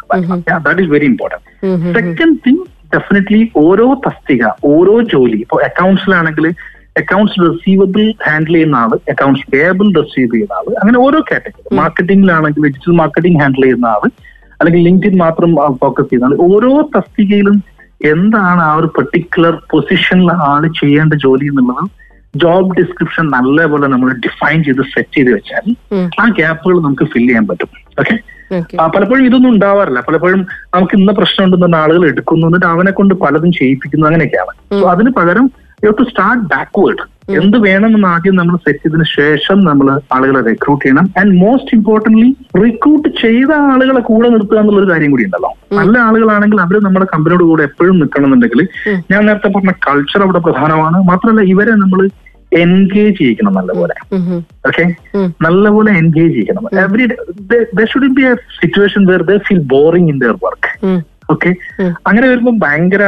[0.66, 1.47] That is very important.
[1.99, 4.42] Second thing definitely ഓരോ തസ്തിക
[4.75, 6.47] ഓരോ ജോലി ഇപ്പൊ അക്കൗണ്ട്സിലാണെങ്കിൽ
[7.02, 12.97] അക്കൗണ്ട്സ് റിസീവബിൾ ഹാൻഡിൽ ചെയ്യുന്ന ആൾ അക്കൗണ്ട്സ് പേബിൾ റിസീവ് ചെയ്യുന്ന ആൾ അങ്ങനെ ഓരോ കാറ്റഗറി മാർക്കറ്റിംഗിലാണെങ്കിൽ ഡിജിറ്റൽ
[13.02, 14.04] മാർക്കറ്റിംഗ് ഹാൻഡിൽ ചെയ്യുന്ന ആൾ
[14.60, 15.50] അല്ലെങ്കിൽ ലിങ്ക്ഡിൻ മാത്രം
[15.80, 17.56] ഫോക്കസ് ചെയ്യുന്ന ഓരോ തസ്തികയിലും
[18.04, 21.84] എന്താണ് ആ ഒരു പെർട്ടിക്കുലർ പൊസിഷനിൽ ആൾ ചെയ്യേണ്ട ജോലി എന്നുള്ളത്
[22.36, 25.64] ജോബ് ഡിസ്ക്രിപ്ഷൻ നല്ലപോലെ നമ്മൾ ഡിഫൈൻ ചെയ്ത് സെറ്റ് ചെയ്ത് വെച്ചാൽ
[26.20, 27.70] ആ ഗ്യാപ്പുകൾ നമുക്ക് ഫില്ല് ചെയ്യാൻ പറ്റും.
[28.00, 28.16] ഓക്കെ
[28.96, 30.00] പലപ്പോഴും ഇതൊന്നും ഉണ്ടാവാറില്ല.
[30.08, 30.40] പലപ്പോഴും
[30.74, 32.46] നമുക്ക് ഇന്ന പ്രശ്നം ഉണ്ടെന്ന് ആളുകൾ എടുക്കുന്നു.
[32.46, 34.06] എന്നിട്ട് അവനെ കൊണ്ട് പലതും ചെയ്യിപ്പിക്കുന്നു.
[34.06, 34.80] അങ്ങനെയൊക്കെയാണ്.
[34.80, 35.50] സോ അതിന് പകരം
[35.85, 41.11] യു ടു സ്റ്റാർട്ട് ബാക്ക്വേർഡ് എന്ത് വേണമെന്ന് ആദ്യം നമ്മൾ സെറ്റ് ചെയ്തതിനു ശേഷം നമ്മൾ ആളുകളെ റിക്രൂട്ട് ചെയ്യണം.
[41.18, 42.28] ആൻഡ് മോസ്റ്റ് ഇമ്പോർട്ടന്റ്
[42.64, 45.50] റിക്രൂട്ട് ചെയ്ത ആളുകളെ കൂടെ നിർത്തുക എന്നുള്ള ഒരു കാര്യം കൂടി ഉണ്ടല്ലോ.
[45.73, 51.02] നല്ല ആളുകളാണെങ്കിൽ അവർ നമ്മുടെ കമ്പനിയോട് കൂടെ എപ്പോഴും നിൽക്കണമെന്നുണ്ടെങ്കിൽ എന്നുണ്ടെങ്കിൽ ഞാൻ നേരത്തെ പറഞ്ഞ കൾച്ചർ അവിടെ പ്രധാനമാണ്.
[51.02, 52.08] മാത്രമല്ല ഇവരെ നമ്മൾ
[52.52, 53.94] എൻഗേജ് ചെയ്യിക്കണം നല്ലപോലെ.
[54.68, 55.35] ഓക്കെ ഉം.
[55.42, 56.78] നല്ലപോലെ engage ചെയ്യിക്കണം.
[56.85, 57.06] Every
[57.85, 60.73] should be a situation where they feel boring in their work.
[61.30, 61.50] Okay.
[62.06, 63.04] അങ്ങനെ വരുമ്പോൾ ഭയങ്കര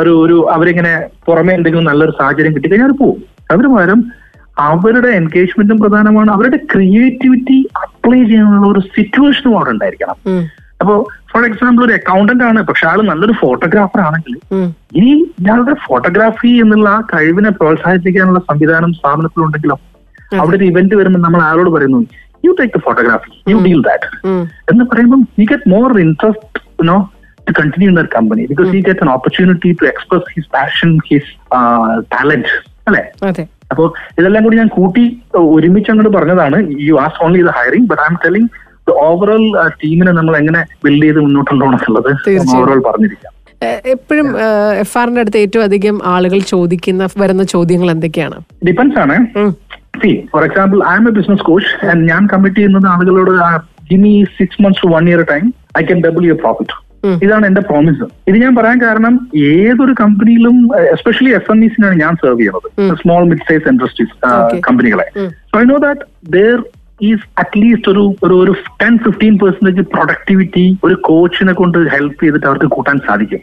[0.00, 0.92] ഒരു ഒരു അവരിങ്ങനെ
[1.26, 4.00] പുറമെ എന്തെങ്കിലും നല്ലൊരു സാഹചര്യം കിട്ടിക്കഴിഞ്ഞാൽ പോകും അതിന് പകരം
[4.58, 6.30] അവരുടെ എൻഗേജ്മെന്റും പ്രധാനമാണ്.
[6.32, 10.16] അവരുടെ ക്രിയേറ്റിവിറ്റി അപ്ലൈ ചെയ്യാനുള്ള ഒരു സിറ്റുവേഷനും അവിടെ ഉണ്ടായിരിക്കണം.
[10.80, 10.94] അപ്പോ
[11.30, 12.60] ഫോർ എക്സാമ്പിൾ ഒരു അക്കൗണ്ടന്റ് ആണ്.
[12.68, 14.34] പക്ഷെ ആൾ നല്ലൊരു ഫോട്ടോഗ്രാഫർ ആണെങ്കിൽ
[14.98, 15.12] ഇനി
[15.42, 19.76] ഇയാളുടെ ഫോട്ടോഗ്രാഫി എന്നുള്ള ആ കഴിവിനെ പ്രോത്സാഹിപ്പിക്കാനുള്ള സംവിധാനം സ്ഥാപനത്തിലുണ്ടെങ്കിലോ
[20.40, 22.00] അവിടെ ഒരു ഇവന്റ് വരുമ്പോൾ നമ്മൾ ആരോട് പറയുന്നു
[22.44, 24.10] you take the photography you deal that
[24.72, 26.60] എന്ന് പറയുമ്പോൾ you get more interest
[27.40, 30.90] you know to continue in their company because he gets an opportunity to express his passion,
[31.10, 31.24] his
[31.58, 32.48] uh, talent.
[32.90, 33.44] അതെ.
[33.72, 33.86] അപ്പോൾ
[34.20, 35.02] ഇതെല്ലാം കൂടി ഞാൻ കൂട്ടി
[35.56, 36.58] ഒരുമിച്ച് അങ്ങോട്ട് പറഞ്ഞതാണ്.
[36.86, 38.48] You as only the hiring but I'm telling
[38.88, 39.44] the overall
[39.82, 43.32] ടീമിനെ നമ്മൾ എങ്ങനെ ബിൽഡ് ചെയ്ത് മുന്നോട്ട് കൊണ്ടുപോകണം ഓവറോൾ പറഞ്ഞിരിക്കാം.
[43.94, 44.28] എപ്പോഴും
[44.82, 48.38] എഫ് ആറിന്റെ അടുത്ത് ഏറ്റവും അധികം ആളുകൾ ചോദിക്കുന്ന വരുന്ന ചോദ്യങ്ങൾ എന്തൊക്കെയാണ്?
[48.68, 49.16] ഡിപ്പെൻസ് ആണ്.
[50.02, 53.32] See for example I'm a business coach ഞാൻ കമ്മിറ്റ് ചെയ്യുന്നത് ആളുകളോട്
[53.90, 55.46] guinea six months to one year time
[55.80, 56.74] I can double your profit.
[57.24, 60.56] ഇതാണ് എന്റെ പ്രോമിസ് ഇത് ഞാൻ പറയാൻ കാരണം ഏതൊരു കമ്പനിയിലും
[60.94, 62.96] എസ്പെഷ്യലി എസ് എം ഇസിനാണ് ഞാൻ സെർവ് ചെയ്യുന്നത്.
[63.02, 65.06] സ്മോൾ മിഡ് സൈസ് ഇൻഡസ്ട്രീസ് കമ്പനികളെ
[65.50, 66.58] so I know that there
[67.00, 68.52] is at least ഒരു ഒരു ഒരു
[68.82, 73.40] ടെൻ ഫിഫ്റ്റീൻ പെർസെന്റേജ് പ്രൊഡക്ടിവിറ്റി ഒരു കോച്ചിനെ കൊണ്ട് ഹെൽപ്പ് ചെയ്തിട്ട് അവർക്ക് കൂട്ടാൻ സാധിക്കും.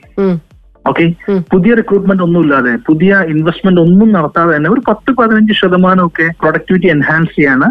[0.86, 1.06] ഓക്കെ
[1.52, 6.88] പുതിയ റിക്രൂട്ട്മെന്റ് ഒന്നും ഇല്ലാതെ പുതിയ ഇൻവെസ്റ്റ്മെന്റ് ഒന്നും നടത്താതെ തന്നെ ഒരു പത്ത് പതിനഞ്ച് ശതമാനം ഒക്കെ പ്രൊഡക്ടിവിറ്റി
[6.88, 7.68] എൻഹാൻസ് ചെയ്യാന്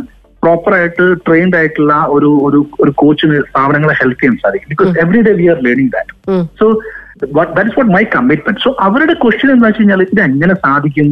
[0.46, 4.70] പ്രോപ്പർ ആയിട്ട് ട്രെയിൻഡ് ആയിട്ടുള്ള ഒരു ഒരു ഒരു കോച്ചിന് സ്ഥാപനങ്ങളെ ഹെൽപ്പ് ചെയ്യാൻ സാധിക്കും.
[4.74, 6.12] Because every day we are learning that.
[6.60, 6.66] So
[7.56, 11.08] that is what my commitment so അവരുടെ ക്വസ്റ്റ്യൻ എന്താ വെച്ച് കഴിഞ്ഞാൽ ഇത് എങ്ങനെ സാധിക്കും?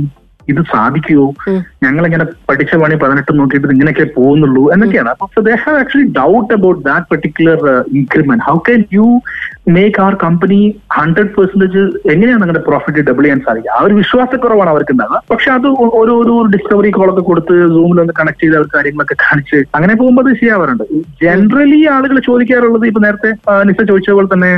[0.53, 1.27] ഇത് സാധിക്കുമോ.
[1.85, 5.11] ഞങ്ങൾ ഇങ്ങനെ പഠിച്ച പണി പതിനെട്ട് നോക്കിയിട്ട് ഇങ്ങനെയൊക്കെ പോകുന്നുള്ളൂ എന്നൊക്കെയാണ്.
[5.15, 7.61] അപ്പൊ they have actually doubt about that particular
[8.01, 9.09] increment how can you
[9.75, 10.61] make our company
[10.99, 11.83] hundred percentage
[12.13, 13.71] എങ്ങനെയാണ് നിങ്ങളുടെ പ്രോഫിറ്റ് ഡബിൾ ചെയ്യാൻ സാധിക്കുക?
[13.77, 15.69] ആ ഒരു വിശ്വാസക്കുറവാണ് അവർക്ക് ഉണ്ടാകുക പക്ഷെ അത്
[16.01, 20.25] ഓരോ ഒരു ഒരു ഡിസ്കവറി കോളൊക്കെ കൊടുത്ത് സൂമിൽ ഒന്ന് കണക്ട് ചെയ്ത് അവർ കാര്യങ്ങളൊക്കെ കാണിച്ച് അങ്ങനെ പോകുമ്പോൾ
[20.25, 20.85] അത് ചെയ്യാറുണ്ട്.
[21.23, 23.31] ജനറലി ആളുകൾ ചോദിക്കാറുള്ളത് ഇപ്പൊ നേരത്തെ
[23.69, 24.53] നിസ ചോദിച്ച പോലെ തന്നെ.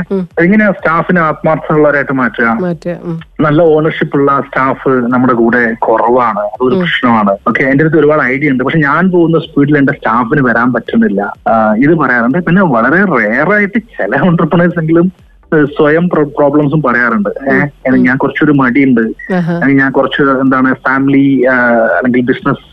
[0.45, 2.47] എങ്ങനെയാ സ്റ്റാഫിനെ ആത്മാർത്ഥമുള്ളവരായിട്ട് മാറ്റുക?
[2.67, 2.95] മറ്റേ
[3.45, 6.39] നല്ല ഓണർഷിപ്പ് ഉള്ള സ്റ്റാഫ് നമ്മുടെ കൂടെ കുറവാണ്.
[6.39, 7.31] അതൊരു പ്രശ്നമാണ്.
[7.47, 8.63] ഓക്കെ എന്റെ അടുത്ത് ഒരുപാട് ഐഡിയ ഉണ്ട്.
[8.63, 11.21] പക്ഷെ ഞാൻ പോകുന്ന സ്പീഡിൽ എന്റെ സ്റ്റാഫിന് വരാൻ പറ്റുന്നില്ല.
[11.77, 12.37] ഇത് പറയാറുണ്ട്.
[12.37, 15.07] പിന്നെ വളരെ റെയർ ആയിട്ട് ചില ഓണ്ടർപ്രണേഴ്സ് എങ്കിലും
[15.65, 17.29] സ്വയം പ്രോബ്ലംസും പറയാറുണ്ട്.
[17.51, 19.01] ഏഹ് ഞാൻ കുറച്ചൊരു മടിയുണ്ട്.
[19.31, 21.25] അല്ലെങ്കിൽ ഞാൻ കുറച്ച് എന്താണ് ഫാമിലി
[21.97, 22.65] അല്ലെങ്കിൽ ബിസിനസ്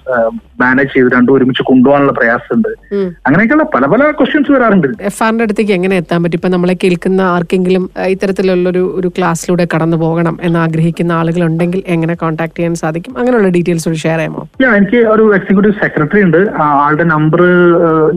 [0.60, 2.70] മാനേജ് ചെയ്ത് രണ്ടും ഒരുമിച്ച് കൊണ്ടുപോകാനുള്ള പ്രയാസമുണ്ട്.
[2.94, 4.88] ഉണ്ട് അങ്ങനെയൊക്കെയുള്ള പല പല ക്വസ്റ്റ്യൻസ് വരാറുണ്ട്.
[5.10, 6.38] എഫ് ആറിന്റെ അടുത്തേക്ക് എങ്ങനെ എത്താൻ പറ്റും?
[6.40, 12.14] ഇപ്പൊ നമ്മളെ കേൾക്കുന്ന ആർക്കെങ്കിലും ഇത്തരത്തിലുള്ള ഇത്തരത്തിലുള്ളൊരു ഒരു ക്ലാസ്സിലൂടെ കടന്നു പോകണം എന്ന് ആഗ്രഹിക്കുന്ന ആളുകൾ ഉണ്ടെങ്കിൽ എങ്ങനെ
[12.22, 13.12] കോൺടാക്ട് ചെയ്യാൻ സാധിക്കും?
[13.18, 14.42] അങ്ങനെയുള്ള ഡീറ്റെയിൽസ് ഒരു ഷെയർ ചെയ്യാമോ?
[14.78, 16.40] എനിക്ക് ഒരു എക്സിക്യൂട്ടീവ് സെക്രട്ടറി ഉണ്ട്.
[16.84, 17.42] ആളുടെ നമ്പർ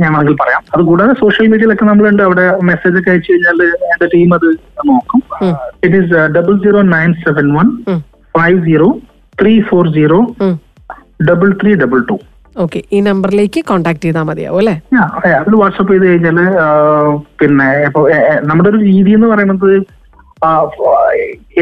[0.01, 0.62] ഞാൻ വേണമെങ്കിൽ പറയാം.
[0.75, 2.24] അതുകൂടാതെ സോഷ്യൽ മീഡിയയിലൊക്കെ നമ്മളുണ്ട്.
[2.27, 3.60] അവിടെ മെസ്സേജ് ഒക്കെ അയച്ചു കഴിഞ്ഞാൽ
[3.91, 4.48] എന്റെ ടീം അത്
[4.91, 5.22] നോക്കും.
[5.86, 7.70] It is double zero nine seven one
[8.38, 8.89] five zero
[9.41, 10.20] three four zero.
[11.19, 12.15] Double three double two
[12.55, 14.74] okay ഈ നമ്പറിലേക്ക് കോൺടാക്ട് ചെയ്താൽ മതിയാവും അല്ലേ?
[15.38, 16.39] അതിൽ വാട്സപ്പ് ചെയ്ത് കഴിഞ്ഞാൽ
[17.39, 17.67] പിന്നെ
[18.43, 19.69] നമ്മുടെ ഒരു രീതി എന്ന് പറയുന്നത്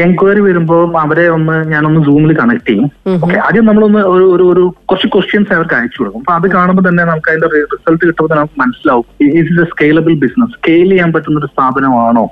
[0.04, 2.88] എൻക്വയറി വരുമ്പോൾ അവരെ ഒന്ന് ഞാനൊന്ന് സൂമിൽ കണക്ട് ചെയ്യും.
[3.24, 6.20] ഓക്കെ ആദ്യം നമ്മളൊന്ന് ഒരു ഒരു ഒരു കുറച്ച് ക്വസ്റ്റ്യൻസ് അവർക്ക് അയച്ചു കൊടുക്കും.
[6.20, 9.06] അപ്പൊ അത് കാണുമ്പോൾ തന്നെ നമുക്ക് അതിന്റെ റിസൾട്ട് കിട്ടുമ്പോൾ നമുക്ക് മനസ്സിലാവും.
[9.40, 12.24] Is a scalable business scale ചെയ്യാൻ പറ്റുന്ന ഒരു സ്ഥാപനമാണോ?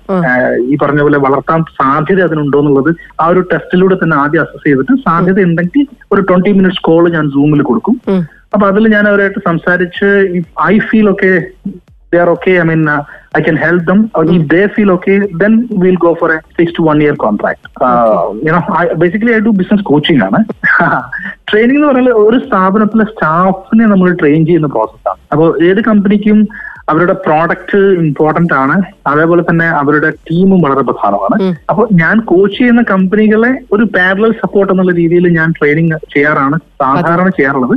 [0.72, 5.40] ഈ പറഞ്ഞ പോലെ വളർത്താൻ സാധ്യത അതിനുണ്ടോ എന്നുള്ളത് ആ ഒരു ടെസ്റ്റിലൂടെ തന്നെ ആദ്യം അസസ് ചെയ്തിട്ട് സാധ്യത
[5.40, 7.96] ഉണ്ടെങ്കിൽ ഒരു ട്വന്റി മിനിറ്റ്സ് കോൾ ഞാൻ സൂമിൽ കൊടുക്കും.
[8.54, 10.08] അപ്പൊ അതിൽ ഞാൻ അവരായിട്ട് സംസാരിച്ച്
[10.72, 11.08] I feel
[12.14, 12.82] okay they are okay I mean
[13.36, 14.00] I can help them
[14.34, 15.52] if they feel okay then
[15.82, 17.62] will go for a six to one year contract
[18.48, 18.60] you know
[18.96, 20.40] basically I do business coaching ആണ്.
[21.48, 26.38] Training എന്ന് പറഞ്ഞാൽ ഒരു സ്ഥാപനത്തിലെ സ്റ്റാഫിനെ നമ്മൾ train ചെയ്യുന്ന പ്രോസസ്സാണ് അപ്പോൾ ഏത് കമ്പനിക്കും
[26.88, 28.76] അവരുടെ പ്രോഡക്റ്റ് ഇമ്പോർട്ടന്റ് ആണ്.
[29.06, 31.54] അതേപോലെ തന്നെ അവരുടെ ടീമും വളരെ പ്രധാനമാണ്.
[31.70, 37.28] അപ്പൊ അപ്പോൾ ഞാൻ കോച്ച് ചെയ്യുന്ന കമ്പനികളെ ഒരു പാരലൽ സപ്പോർട്ട് എന്നുള്ള രീതിയിൽ ഞാൻ ട്രെയിനിങ് ചെയ്യാറാണ് സാധാരണ
[37.28, 37.76] ചെയ്യാറുള്ളത്.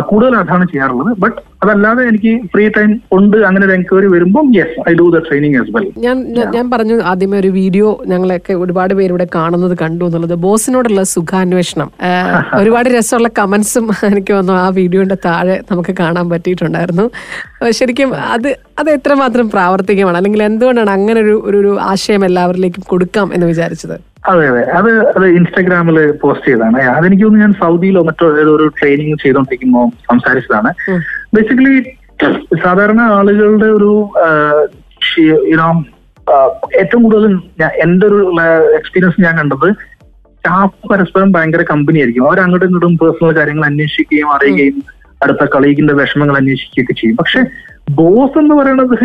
[0.00, 1.16] കൂടുതൽ അതാണ് ചെയ്യാറുള്ളത്.
[1.18, 5.56] ബട്ട് അതല്ലാതെ എനിക്ക് ഫ്രീ ടൈം ഉണ്ട് അങ്ങനെ ഒരു എൻക്വയറി വരുമ്പോൾ yes I do the training
[5.56, 6.16] as well ഞാൻ
[6.54, 10.34] ഞാൻ- പറഞ്ഞു ആദ്യമേ ഒരു വീഡിയോ ഞങ്ങളൊക്കെ ഒരുപാട് പേര് ഇവിടെ കാണുന്നത് കണ്ടു എന്നുള്ളത്.
[10.34, 11.90] ബോസിനോടുള്ള സുഖാന്വേഷണം.
[12.60, 14.52] ഒരുപാട് രസമുള്ള കമന്റ്സും എനിക്ക് വന്നു.
[14.52, 17.10] ആ വീഡിയോന്റെ താഴെ നമുക്ക് കാണാൻ പറ്റിയിട്ടുണ്ടായിരുന്നു.
[17.70, 20.16] ശരിക്കും അത് അത് എത്രമാത്രം പ്രാവർത്തികമാണ്?
[20.16, 23.96] അല്ലെങ്കിൽ എന്തുകൊണ്ടാണ് അങ്ങനെ ഒരു ഒരു ആശയം എല്ലാവരിലേക്കും കൊടുക്കാം എന്ന് വിചാരിച്ചത്?
[24.30, 24.62] അതെ അതെ.
[24.78, 26.80] അത് അത് ഇൻസ്റ്റാഗ്രാമിൽ പോസ്റ്റ് ചെയ്തതാണ്.
[26.96, 30.72] അതെനിക്ക് തോന്നുന്നു ഞാൻ സൗദിയിലോ മറ്റോ ഏതോ ഒരു ട്രെയിനിങ് ചെയ്തോണ്ടിരിക്കുമ്പോൾ സംസാരിച്ചതാണ്.
[31.34, 31.74] ബേസിക്കലി
[32.64, 33.90] സാധാരണ ആളുകളുടെ ഒരു
[36.80, 37.32] ഏറ്റവും കൂടുതൽ
[37.84, 38.18] എന്റെ ഒരു
[38.78, 42.26] എക്സ്പീരിയൻസ് ഞാൻ കണ്ടത് സ്റ്റാഫ് പരസ്പരം ഭയങ്കര കമ്പനി ആയിരിക്കും.
[42.28, 44.78] അവർ അങ്ങോട്ടും ഇങ്ങോട്ടും പേഴ്സണൽ കാര്യങ്ങൾ അന്വേഷിക്കുകയും അറിയുകയും
[45.22, 47.16] അടുത്ത കളീഗിന്റെ വിഷമങ്ങൾ അന്വേഷിക്കുകയൊക്കെ ചെയ്യും.
[47.16, 47.40] പക്ഷെ
[47.86, 48.96] ബോസ് എന്ന് പറയുന്നത്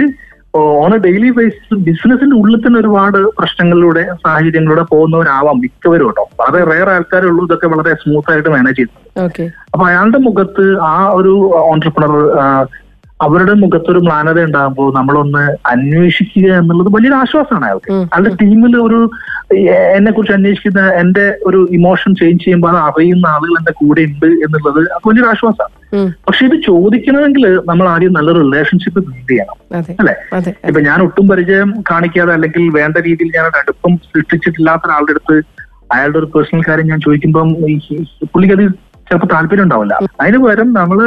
[0.80, 6.24] ഓൺ എ ഡെയിലി ബേസിസ് ബിസിനസിന്റെ ഉള്ളിൽ തന്നെ ഒരുപാട് പ്രശ്നങ്ങളിലൂടെ സാഹചര്യങ്ങളിലൂടെ പോകുന്നവരാവാം മിക്കവരും കേട്ടോ.
[6.40, 9.20] വളരെ റെയർ ആൾക്കാരേ ഉള്ളൂ ഇതൊക്കെ വളരെ സ്മൂത്ത് ആയിട്ട് മാനേജ് ചെയ്യുന്നത്
[9.70, 11.34] അപ്പൊ അയാളുടെ മുഖത്ത് ആ ഒരു
[11.66, 12.14] ഓൺടർപ്രണർ
[13.20, 17.90] അവരുടെ മുഖത്തൊരു മ്ലാനത ഉണ്ടാകുമ്പോൾ നമ്മളൊന്ന് അന്വേഷിക്കുക എന്നുള്ളത് വലിയൊരു ആശ്വാസമാണ് അയാൾക്ക്.
[18.14, 19.00] അയാളുടെ ടീമിൽ ഒരു
[19.98, 24.82] എന്നെ കുറിച്ച് അന്വേഷിക്കുന്ന എന്റെ ഒരു ഇമോഷൻ ചേഞ്ച് ചെയ്യുമ്പോൾ അത് അറിയുന്ന ആളുകൾ എന്റെ കൂടെ ഉണ്ട് എന്നുള്ളത്
[24.96, 25.76] അത് വലിയൊരു ആശ്വാസമാണ്.
[26.28, 29.58] പക്ഷെ ഇത് ചോദിക്കണമെങ്കിൽ നമ്മൾ ആദ്യം നല്ല റിലേഷൻഷിപ്പ് ബിൽഡ് ചെയ്യണം.
[30.02, 30.16] അല്ലെ?
[30.70, 35.38] ഇപ്പൊ ഞാൻ ഒട്ടും പരിചയം കാണിക്കാതെ അല്ലെങ്കിൽ വേണ്ട രീതിയിൽ ഞാൻ അടുപ്പം സൃഷ്ടിച്ചിട്ടില്ലാത്ത ഒരാളുടെ അടുത്ത്
[35.96, 37.50] അയാളുടെ ഒരു പേഴ്സണൽ കാര്യം ഞാൻ ചോദിക്കുമ്പം
[38.34, 38.66] പുള്ളിക്ക് അത്
[39.10, 39.94] ചിലപ്പോൾ താല്പര്യം ഉണ്ടാവില്ല.
[40.22, 41.00] അതിന് പകരം നമ്മൾ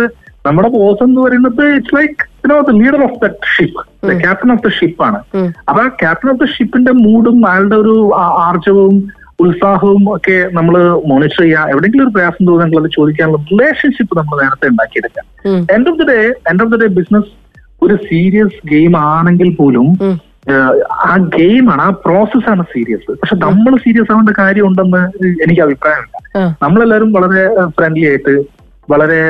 [0.44, 4.62] നമ്മുടെ ബോസ് എന്ന് പറയുന്നത് it's like you know the leader of the ship the captain of
[4.62, 5.18] the ship ആണ്.
[5.34, 5.48] ഉം.
[5.68, 7.94] അപ്പൊ ആ ക്യാപ്റ്റൻ ഓഫ് ദ ഷിപ്പിന്റെ മൂഡും അയാളുടെ ഒരു
[8.46, 8.94] ആർജവും
[9.40, 10.74] ഉത്സാഹവും ഒക്കെ നമ്മൾ
[11.06, 15.26] മോണിറ്റർ ചെയ്യുക എവിടെയെങ്കിലും ഒരു പ്രയാസം തോന്നുന്നെങ്കിൽ അത് ചോദിക്കാനുള്ള റിലേഷൻഷിപ്പ് നമ്മൾ നേരത്തെ ഉണ്ടാക്കിയെടുക്കാം.
[15.74, 16.18] End of the day
[16.50, 17.30] end of the day business
[17.82, 19.88] ഒരു സീരിയസ് ഗെയിം ആണെങ്കിൽ പോലും
[21.02, 25.02] ആ ഗെയിമാണ് ആ പ്രോസസ്സാണ് സീരിയസ് പക്ഷെ നമ്മൾ സീരിയസ് ആവേണ്ട കാര്യമുണ്ടെന്ന്
[25.44, 26.16] എനിക്ക് അഭിപ്രായമില്ല.
[26.62, 27.42] നമ്മളെല്ലാവരും വളരെ
[27.76, 28.34] ഫ്രണ്ട്ലി ആയിട്ട്
[28.88, 29.20] വളരെ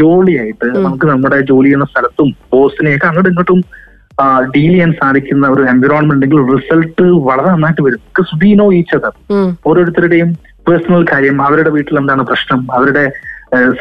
[0.00, 3.60] ജോളിയായിട്ട് നമുക്ക് നമ്മുടെ ജോലി ചെയ്യുന്ന സ്ഥലത്തും പോസ്റ്റിനെയൊക്കെ അങ്ങോട്ടും ഇങ്ങോട്ടും
[4.54, 8.00] ഡീൽ ചെയ്യാൻ സാധിക്കുന്ന ഒരു എൻവിറോൺമെന്റ് ഉണ്ടെങ്കിൽ റിസൾട്ട് വളരെ നന്നായിട്ട് വരും.
[8.08, 9.14] Because we know each other
[9.70, 10.30] ഓരോരുത്തരുടെയും
[10.68, 13.04] പേഴ്സണൽ കാര്യം അവരുടെ വീട്ടിൽ എന്താണ് പ്രശ്നം അവരുടെ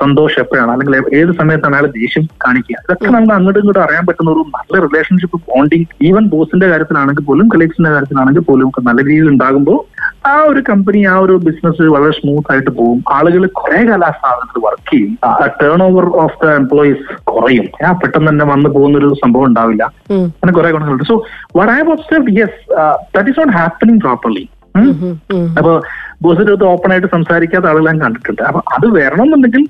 [0.02, 2.76] സന്തോഷം എപ്പോഴാണ് അല്ലെങ്കിൽ ഏത് സമയത്താണ് അയാൾ ദേഷ്യം കാണിക്കുക.
[2.84, 7.92] ഇതൊക്കെ നമുക്ക് അങ്ങോട്ടും ഇങ്ങോട്ടും അറിയാൻ പറ്റുന്ന ഒരു നല്ല റിലേഷൻഷിപ്പ് ബോണ്ടിങ് ഈവൻ ബോസിന്റെ കാര്യത്തിലാണെങ്കിൽ പോലും കൊളീഗ്സിന്റെ
[7.96, 9.80] കാര്യത്തിലാണെങ്കിൽ പോലും നല്ല രീതിയിൽ ഉണ്ടാകുമ്പോൾ
[10.30, 13.00] ആ ഒരു കമ്പനി ആ ഒരു ബിസിനസ് വളരെ സ്മൂത്ത് ആയിട്ട് പോകും.
[13.16, 15.14] ആളുകൾ കുറെ കാലം ആ സ്ഥാപനത്തിൽ വർക്ക് ചെയ്യും
[15.62, 17.68] turn over of the employees കുറയും.
[17.88, 19.84] ആ പെട്ടെന്ന് തന്നെ വന്നു പോകുന്ന ഒരു സംഭവം ഉണ്ടാവില്ല.
[20.12, 21.18] അങ്ങനെ കുറെ ഗുണങ്ങളുണ്ട് so
[21.60, 22.60] what I observe yes
[23.16, 24.44] that is not happening properly.
[25.60, 25.74] അപ്പൊ
[26.24, 28.42] ബോസിന്റെ അടുത്ത് ഓപ്പൺ ആയിട്ട് സംസാരിക്കാത്ത ആളുകൾ ഞാൻ കണ്ടിട്ടുണ്ട്.
[28.50, 29.64] അപ്പൊ അത് വരണമെന്നുണ്ടെങ്കിൽ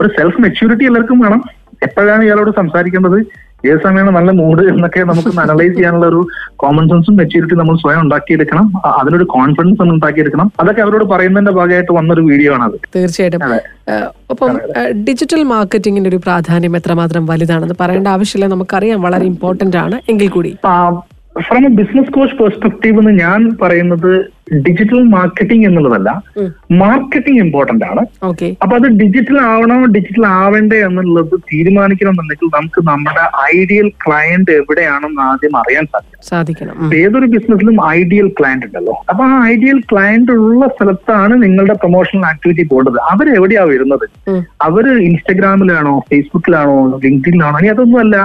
[0.00, 1.40] ഒരു സെൽഫ് മെച്യൂരിറ്റി എല്ലാവർക്കും വേണം.
[1.82, 3.20] എപ്പോഴാണ് ഇയാളോട് സംസാരിക്കേണ്ടത്?
[3.68, 6.20] ഏത് സമയമാണ് നല്ല മൂഡ് എന്നൊക്കെ നമുക്ക് അനലൈസ് ചെയ്യാനുള്ള ഒരു
[6.62, 8.66] കോമൺ സെൻസും മെച്യൂരിറ്റി നമ്മൾ സ്വയം ഉണ്ടാക്കിയെടുക്കണം.
[9.00, 10.52] അതിനൊരു കോൺഫിഡൻസ് നമ്മൾ ഉണ്ടാക്കിയെടുക്കണം.
[10.60, 12.76] അതൊക്കെ അവരോട് പറയുന്നതിന്റെ ഭാഗമായിട്ട് വന്നൊരു വീഡിയോ ആണ് അത്.
[12.96, 13.44] തീർച്ചയായിട്ടും
[14.32, 14.56] അപ്പം
[15.08, 18.48] ഡിജിറ്റൽ മാർക്കറ്റിംഗിന്റെ ഒരു പ്രാധാന്യം എത്രമാത്രം വലുതാണെന്ന് പറയേണ്ട ആവശ്യമില്ല.
[18.54, 19.98] നമുക്കറിയാം വളരെ ഇമ്പോർട്ടന്റ് ആണ്.
[20.08, 20.52] എങ്കിൽ കൂടി.
[21.46, 24.12] From a business coach perspective എന്ന് ഞാൻ പറയുന്നത്
[24.66, 26.10] ഡിജിറ്റൽ മാർക്കറ്റിംഗ് എന്നുള്ളതല്ല
[26.82, 28.02] മാർക്കറ്റിംഗ് ഇമ്പോർട്ടന്റ് ആണ്.
[28.62, 33.24] അപ്പൊ അത് ഡിജിറ്റൽ ആവണോ ഡിജിറ്റൽ ആവേണ്ടേ എന്നുള്ളത് തീരുമാനിക്കണമെന്നുണ്ടെങ്കിൽ നമുക്ക് നമ്മുടെ
[33.56, 36.74] ഐഡിയൽ ക്ലയന്റ് എവിടെയാണെന്ന് ആദ്യം അറിയാൻ സാധിക്കും സാധിക്കണം.
[37.02, 38.96] ഏതൊരു ബിസിനസ്സിലും ഐഡിയൽ ക്ലയന്റ് ഉണ്ടല്ലോ.
[39.08, 44.06] അപ്പൊ ആ ഐഡിയൽ ക്ലയന്റ് ഉള്ള സ്ഥലത്താണ് നിങ്ങളുടെ പ്രൊമോഷണൽ ആക്ടിവിറ്റി പോകേണ്ടത് അവരെവിടെയാ വരുന്നത്?
[44.68, 48.16] അവർ ഇൻസ്റ്റഗ്രാമിലാണോ ഫേസ്ബുക്കിലാണോ ലിങ്ക്ഡിനിലാണോ ഇനി അതൊന്നുമല്ല.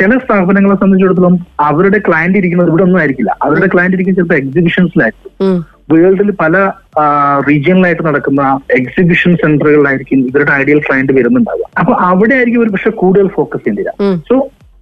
[0.00, 1.34] ചില സ്ഥാപനങ്ങളെ സംബന്ധിച്ചിടത്തോളം
[1.68, 3.32] അവരുടെ ക്ലയന്റ് ഇരിക്കുന്നത് ഇവിടെ ഒന്നും ആയിരിക്കില്ല.
[3.46, 5.54] അവരുടെ ക്ലയന്റ് ഇരിക്കുന്നത് ചിലപ്പോൾ എക്സിബിഷൻസിലായിരിക്കും
[5.92, 6.56] വേൾഡിൽ പല
[7.48, 8.42] റീജിയനിലായിട്ട് നടക്കുന്ന
[8.80, 11.66] എക്സിബിഷൻ സെന്ററുകളിലായിരിക്കും ഇവരുടെ ഐഡിയൽ ക്ലയന്റ് വരുന്നുണ്ടാവുക.
[11.80, 13.92] അപ്പൊ അവിടെ ആയിരിക്കും ഒരു പക്ഷെ കൂടുതൽ focus ചെയ്യേണ്ടില്ല
[14.30, 14.36] so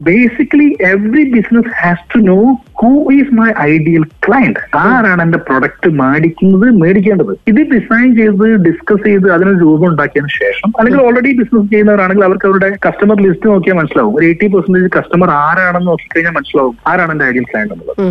[0.07, 2.37] basically every business has to know
[2.81, 7.33] who is my ideal client ആരാണ് എന്റെ പ്രൊഡക്റ്റ് മേടിക്കുന്നത് മേടിക്കേണ്ടത്?
[7.51, 12.71] ഇത് ഡിസൈൻ ചെയ്ത് ഡിസ്കസ് ചെയ്ത് അതിനൊരു രൂപം ഉണ്ടാക്കിയതിനു ശേഷം അല്ലെങ്കിൽ ഓൾറെഡി ബിസിനസ് ചെയ്യുന്നവരാണെങ്കിൽ അവർക്ക് അവരുടെ
[12.87, 14.14] കസ്റ്റമർ ലിസ്റ്റ് നോക്കിയാൽ മനസ്സിലാവും.
[14.19, 18.03] ഒരു എയ്റ്റി പെർസെന്റേജ് കസ്റ്റമർ ആരാണെന്ന് നോക്കിക്കഴിഞ്ഞാൽ മനസ്സിലാവും ആരാണ് എന്റെ ഐഡിയൽ ക്ലയന്റ് എന്നുള്ളത്.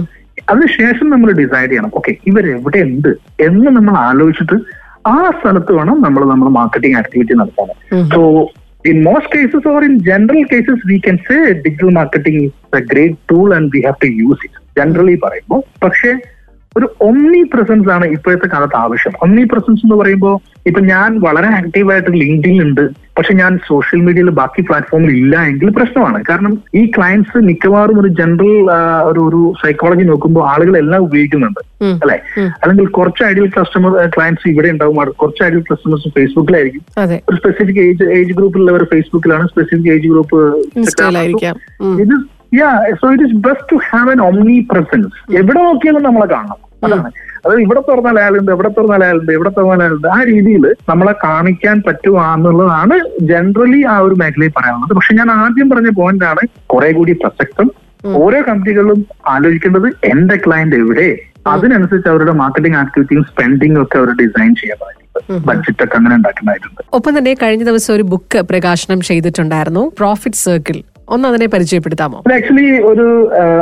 [0.49, 1.91] അതിനുശേഷം നമ്മൾ ഡിസൈഡ് ചെയ്യണം.
[1.99, 3.11] ഓക്കെ ഇവരെവിടെ ഉണ്ട്
[3.47, 4.57] എന്ന് നമ്മൾ ആലോചിച്ചിട്ട്
[5.11, 7.69] ആ സ്ഥലത്ത് വേണം നമ്മൾ നമ്മൾ മാർക്കറ്റിംഗ് ആക്ടിവിറ്റി നടത്താൻ.
[8.13, 8.21] So
[8.84, 13.18] in most cases or in general cases we can say digital marketing is a great
[13.30, 16.12] tool and we have to use it generally പറയുമ്പോൾ പക്ഷേ
[16.77, 19.13] ഒരു ഒമ്നി പ്രസൻസ് ആണ് ഇപ്പോഴത്തെ കാലത്ത് ആവശ്യം.
[19.21, 24.61] ഒമ്നി പ്രസൻസ് എന്ന് പറയുമ്പോൾ ഇപ്പൊ ഞാൻ വളരെ ആക്റ്റീവായിട്ട് ലിങ്ക്ഡിൻ ഉണ്ട് പക്ഷെ ഞാൻ സോഷ്യൽ മീഡിയയിൽ ബാക്കി
[24.61, 26.23] പ്ലാറ്റ്ഫോമിൽ ഇല്ല എങ്കിൽ പ്രശ്നമാണ്.
[26.29, 28.71] കാരണം ഈ ക്ലയൻസ് മിക്കവാറും ഒരു ജനറൽ
[29.03, 31.59] ഒരു ഒരു സൈക്കോളജി നോക്കുമ്പോൾ ആളുകൾ എല്ലാം ഉപയോഗിക്കുന്നുണ്ട്.
[31.83, 32.19] അല്ലെ?
[32.63, 34.95] അല്ലെങ്കിൽ കുറച്ച് ഐഡിയൽ കസ്റ്റമർ ക്ലയൻസ് ഇവിടെ ഉണ്ടാവും.
[34.95, 36.81] കുറച്ച് ഐഡിയൽ കസ്റ്റമേഴ്സ് ഫേസ്ബുക്കിലായിരിക്കും
[37.29, 40.55] ഒരു സ്പെസിഫിക് ഏജ് ഏജ് ഗ്രൂപ്പിലുള്ളവർ ഫേസ്ബുക്കിലാണ് സ്പെസിഫിക് ഏജ് ഗ്രൂപ്പ്.
[42.01, 44.21] ഇത് yeah so it is best to have an
[44.71, 46.73] omnipresence എവിടെ നോക്കിയാലും നമ്മളെ കാണണം.
[46.83, 47.11] അതാണ്.
[47.45, 52.99] അതായത് ഇവിടെ തുറന്നാൽ അയാളുണ്ട് എവിടെ തുറന്നാൽ അയാളുണ്ട് എവിടെ തുറന്നാൽ അയാളുണ്ട് ആ രീതിയിൽ നമ്മളെ കാണിക്കാൻ പറ്റുവാന്നുള്ളതാണ്
[53.19, 54.93] ജനറലി ആ ഒരു മേഖലയിൽ പറയാനുള്ളത്.
[54.93, 57.71] പക്ഷെ ഞാൻ ആദ്യം പറഞ്ഞ പോയിന്റ് ആണ് കുറെ കൂടി പ്രസക്തം.
[58.05, 61.19] ഓരോ കമ്പനികളും ആലോചിക്കേണ്ടത് എന്റെ ക്ലയന്റ് എവിടെ?
[61.47, 65.39] അതിനനുസരിച്ച് അവരുടെ മാർക്കറ്റിംഗ് ആക്ടിവിറ്റിയും സ്പെൻഡിങ്ങും ഒക്കെ അവർ ഡിസൈൻ ചെയ്യാൻ.
[65.45, 66.81] ബഡ്ജറ്റ് ഒക്കെ അങ്ങനെ ഉണ്ടാക്കുന്നതായിട്ടുണ്ട്.
[66.93, 69.91] ഒപ്പം തന്നെ കഴിഞ്ഞ ദിവസം ഒരു ബുക്ക് പ്രകാശനം ചെയ്തിട്ടുണ്ടായിരുന്നു.
[69.97, 73.07] പ്രോഫിറ്റ് സർക്കിൾ ഒന്ന് അതിനെ പരിചയപ്പെടുത്താമോ ആക്ച്വലി ഒരു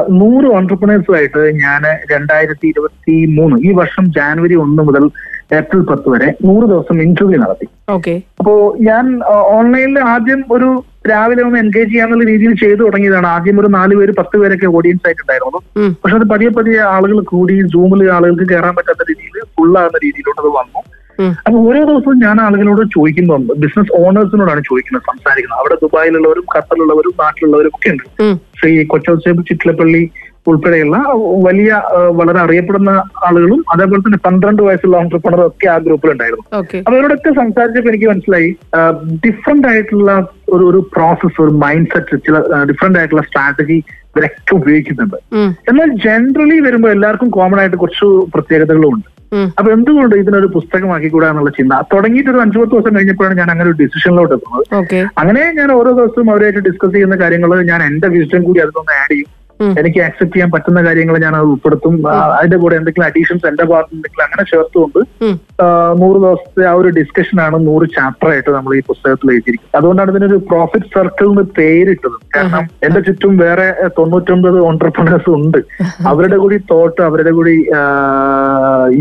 [0.10, 5.06] നൂറ് ഓണ്ടർപ്രണേഴ്സുമായിട്ട് ഞാൻ രണ്ടായിരത്തി ഇരുപത്തി മൂന്ന് ഈ വർഷം ജാനുവരി ഒന്ന് മുതൽ
[5.51, 7.67] ഏപ്രിൽ പത്ത് വരെ നൂറ് ദിവസം ഇന്റർവ്യൂ നടത്തി.
[7.89, 8.21] ഓക്കെ.
[8.39, 13.27] അപ്പോ ഞാൻ ഓൺലൈനിൽ ആദ്യം ഒരു രാവിലെ ഒന്ന് എൻഗേജ് ചെയ്യാന്നുള്ള രീതിയിൽ ചെയ്തു തുടങ്ങിയതാണ്.
[13.27, 15.95] ആദ്യം ഒരു നാല് പേര് പത്ത് പേരൊക്കെ ഓഡിയൻസ് ആയിട്ടുണ്ടായിരുന്നു ഉം.
[16.04, 20.82] പക്ഷെ അത് പതിയെ പതിയെ ആളുകൾ കൂടി സൂമിൽ ആളുകൾക്ക് കയറാൻ പറ്റാത്ത രീതിയിൽ ഫുള്ളാകുന്ന രീതിയിലോട്ട് അത് വന്നു.
[21.45, 27.93] അപ്പൊ ഓരോ ദിവസവും ഞാൻ ആളുകളോട് ചോദിക്കുമ്പോൾ ബിസിനസ് ഓണേഴ്സിനോടാണ് ചോദിക്കുന്നത് സംസാരിക്കുന്നത് അവിടെ ദുബായിലുള്ളവരും ഖത്തറിലുള്ളവരും നാട്ടിലുള്ളവരും ഒക്കെ
[27.93, 28.06] ഉണ്ട്.
[28.60, 30.04] ശ്രീ കൊച്ചൗസേബ് ചിറ്റിലപ്പള്ളി
[30.50, 30.97] ഉൾപ്പെടെയുള്ള
[31.47, 31.71] വലിയ
[32.19, 32.91] വളരെ അറിയപ്പെടുന്ന
[33.28, 38.50] ആളുകളും അതേപോലെ തന്നെ പന്ത്രണ്ട് വയസ്സുള്ള ഓണ്ടർപ്രണർ ഒക്കെ ആ ഗ്രൂപ്പിലുണ്ടായിരുന്നു ഉണ്ടായിരുന്നു അപ്പൊ അവരോടൊക്കെ സംസാരിച്ചപ്പോൾ എനിക്ക് മനസ്സിലായി
[39.26, 40.12] ഡിഫറെന്റ് ആയിട്ടുള്ള
[40.56, 42.39] ഒരു ഒരു പ്രോസസ് ഒരു മൈൻഡ് സെറ്റ് ചില
[42.71, 43.78] ഡിഫറെന്റ് ആയിട്ടുള്ള സ്ട്രാറ്റജി
[44.12, 45.17] ഇവരൊക്കെ ഉപയോഗിക്കുന്നുണ്ട്.
[45.69, 49.08] എന്നാൽ ജനറലി വരുമ്പോൾ എല്ലാവർക്കും കോമൺ ആയിട്ട് കുറച്ച് പ്രത്യേകതകളും ഉണ്ട്.
[49.58, 51.74] അപ്പൊ എന്തുകൊണ്ട് ഇതിനൊരു പുസ്തകമാക്കിക്കൂടാ എന്നുള്ള ചിന്ത?
[51.91, 54.65] തുടങ്ങിയിട്ട് ഒരു അഞ്ചു പത്ത് ദിവസം കഴിഞ്ഞപ്പോഴാണ് ഞാൻ അങ്ങനെ ഒരു ഡിസിഷനിലോട്ട് എത്തുന്നത്
[55.17, 59.30] അങ്ങനെ ഞാൻ ഓരോ ദിവസവും അവരായിട്ട് ഡിസ്കസ് ചെയ്യുന്ന കാര്യങ്ങൾ ഞാൻ എന്റെ വിഷയം കൂടി അതിലൊന്ന് ആഡ് ചെയ്യും.
[59.82, 61.95] എനിക്ക് ആക്സെപ്റ്റ് ചെയ്യാൻ പറ്റുന്ന കാര്യങ്ങൾ ഞാൻ അത് ഉൾപ്പെടുത്തും.
[62.38, 65.00] അതിന്റെ കൂടെ എന്തെങ്കിലും അഡീഷൻസ് എന്റെ ഭാഗത്ത് എന്തെങ്കിലും അങ്ങനെ ചേർത്തുകൊണ്ട്
[66.02, 69.78] നൂറ് ദിവസത്തെ ആ ഒരു ഡിസ്കഷൻ ആണ് നൂറ് ചാപ്റ്റർ ആയിട്ട് നമ്മൾ ഈ പുസ്തകത്തിൽ എഴുതിയിരിക്കുന്നത്.
[69.80, 72.17] അതുകൊണ്ടാണ് ഇതിനൊരു പ്രോഫിറ്റ് സർക്കിൾ എന്ന് പേരിട്ടത്.
[72.36, 75.60] കാരണം എന്റെ ചുറ്റും വേറെ തൊണ്ണൂറ്റൊമ്പത് ഓണ്ടർപ്രണേഴ്സ് ഉണ്ട്.
[76.12, 77.56] അവരുടെ കൂടി തോട്ട് അവരുടെ കൂടി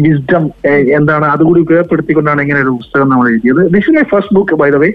[0.07, 0.45] വിസ്ഡം
[0.99, 3.63] എന്താണ് അതുകൂടി ഉപയോഗപ്പെടുത്തിക്കൊണ്ടാണ് ഇങ്ങനെ ഒരു പുസ്തകം നമ്മൾ എഴുതിയത്.
[3.75, 4.91] This is my first book by the way.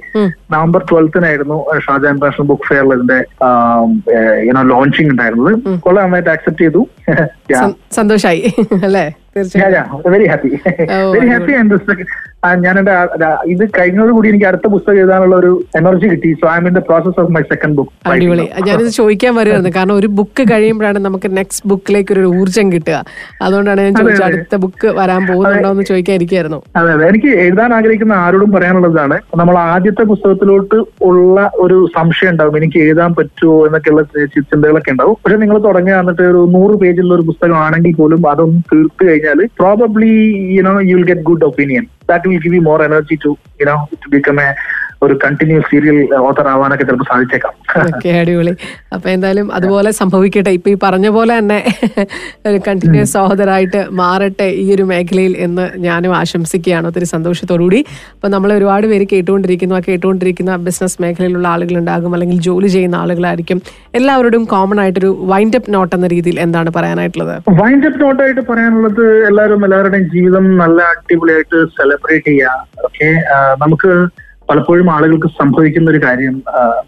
[0.55, 3.19] November ട്വൽത്തിനായിരുന്നു ഷാജാൻ ഇന്റർനാഷണൽ ബുക്ക് ഫെയറിൽ ഇതിന്റെ
[4.49, 5.54] യുനോ ലോഞ്ചിങ് ഉണ്ടായിരുന്നത്.
[5.79, 6.03] കൊള്ളാം.
[6.03, 6.87] നന്നായിട്ട് ആക്സെപ്റ്റ് ചെയ്തു.
[7.97, 8.41] സന്തോഷായി
[8.87, 9.05] അല്ലേ?
[9.35, 10.49] തീർച്ചയായും very happy
[11.15, 11.77] very happy and
[12.65, 12.93] ഞാൻ എന്റെ
[13.53, 16.29] ഇത് കഴിഞ്ഞതോടുകൂടി എനിക്ക് അടുത്ത പുസ്തകം എഴുതാനുള്ള ഒരു എനർജി കിട്ടി.
[16.41, 18.45] So I in the process of my second book അടിപൊളി.
[18.67, 22.97] ഞാനിത് ചോദിക്കാൻ വരുമായിരുന്നു കാരണം ഒരു ബുക്ക് കഴിയുമ്പോഴാണ് നമുക്ക് നെക്സ്റ്റ് ബുക്കിലേക്ക് ഒരു ഊർജം കിട്ടുക.
[23.45, 27.05] അതുകൊണ്ടാണ് ഞാൻ ചോദിച്ചത് അടുത്ത ബുക്ക് വരാൻ പോകുന്നുണ്ടോ എന്ന് ചോദിക്കാതിരിക്കായിരുന്നു അതെ അതെ.
[27.11, 30.79] എനിക്ക് എഴുതാൻ ആഗ്രഹിക്കുന്ന ആരോടും പറയാനുള്ളതാണ് നമ്മൾ ആദ്യത്തെ പുസ്തകത്തിലോട്ട്
[31.09, 32.57] ഉള്ള ഒരു സംശയം ഉണ്ടാവും.
[32.61, 34.03] എനിക്ക് എഴുതാൻ പറ്റുമോ എന്നൊക്കെയുള്ള
[34.49, 35.17] ചിന്തകളൊക്കെ ഉണ്ടാവും.
[35.23, 40.11] പക്ഷെ നിങ്ങൾ തുടങ്ങുക എന്നിട്ട് ഒരു നൂറ് പേജുള്ള ഒരു പുസ്തകം ആണെങ്കിൽ പോലും അതൊന്ന് തീർത്തു കഴിഞ്ഞാൽ probably
[40.57, 44.09] you know you will get good opinion that will give you more energy to you know to
[44.09, 44.49] become a
[45.05, 47.53] ഒരു കണ്ടിന്യൂ സീരിയൽ ഓത്തർ ആവാനൊക്കെ ചിലപ്പോൾ സാധിച്ചേക്കാം.
[48.21, 48.53] അടിപൊളി.
[48.95, 50.51] അപ്പൊ എന്തായാലും അതുപോലെ സംഭവിക്കട്ടെ.
[50.57, 51.59] ഇപ്പൊ ഈ പറഞ്ഞ പോലെ തന്നെ
[52.49, 56.85] ഒരു കണ്ടിന്യൂസ് സഹോദരായിട്ട് മാറട്ടെ ഈ ഒരു മേഖലയിൽ എന്ന് ഞാനും ആശംസിക്കുകയാണ്.
[56.91, 57.81] ഒത്തിരി സന്തോഷത്തോടുകൂടി.
[58.15, 59.75] അപ്പൊ നമ്മൾ ഒരുപാട് പേര് കേട്ടുകൊണ്ടിരിക്കുന്നു.
[59.79, 62.13] ആ കേട്ടുകൊണ്ടിരിക്കുന്ന ബിസിനസ് മേഖലയിലുള്ള ആളുകളുണ്ടാകും.
[62.17, 63.61] അല്ലെങ്കിൽ ജോലി ചെയ്യുന്ന ആളുകളായിരിക്കും.
[63.99, 67.35] എല്ലാവരോടും കോമൺ ആയിട്ടൊരു വൈൻഡ് അപ്പ് നോട്ട് എന്ന രീതിയിൽ എന്താണ് പറയാനായിട്ടുള്ളത്?
[67.61, 72.67] വൈൻഡ് അപ്പ് നോട്ടായിട്ട് പറയാനുള്ളത് എല്ലാവരും എല്ലാവരുടെയും ജീവിതം നല്ല അടിപൊളിയായിട്ട് സെലിബ്രേറ്റ് ചെയ്യുക.
[72.87, 73.09] ഓക്കെ
[73.63, 73.91] നമുക്ക്
[74.49, 76.35] പലപ്പോഴും ആളുകൾക്ക് സംഭവിക്കുന്ന ഒരു കാര്യം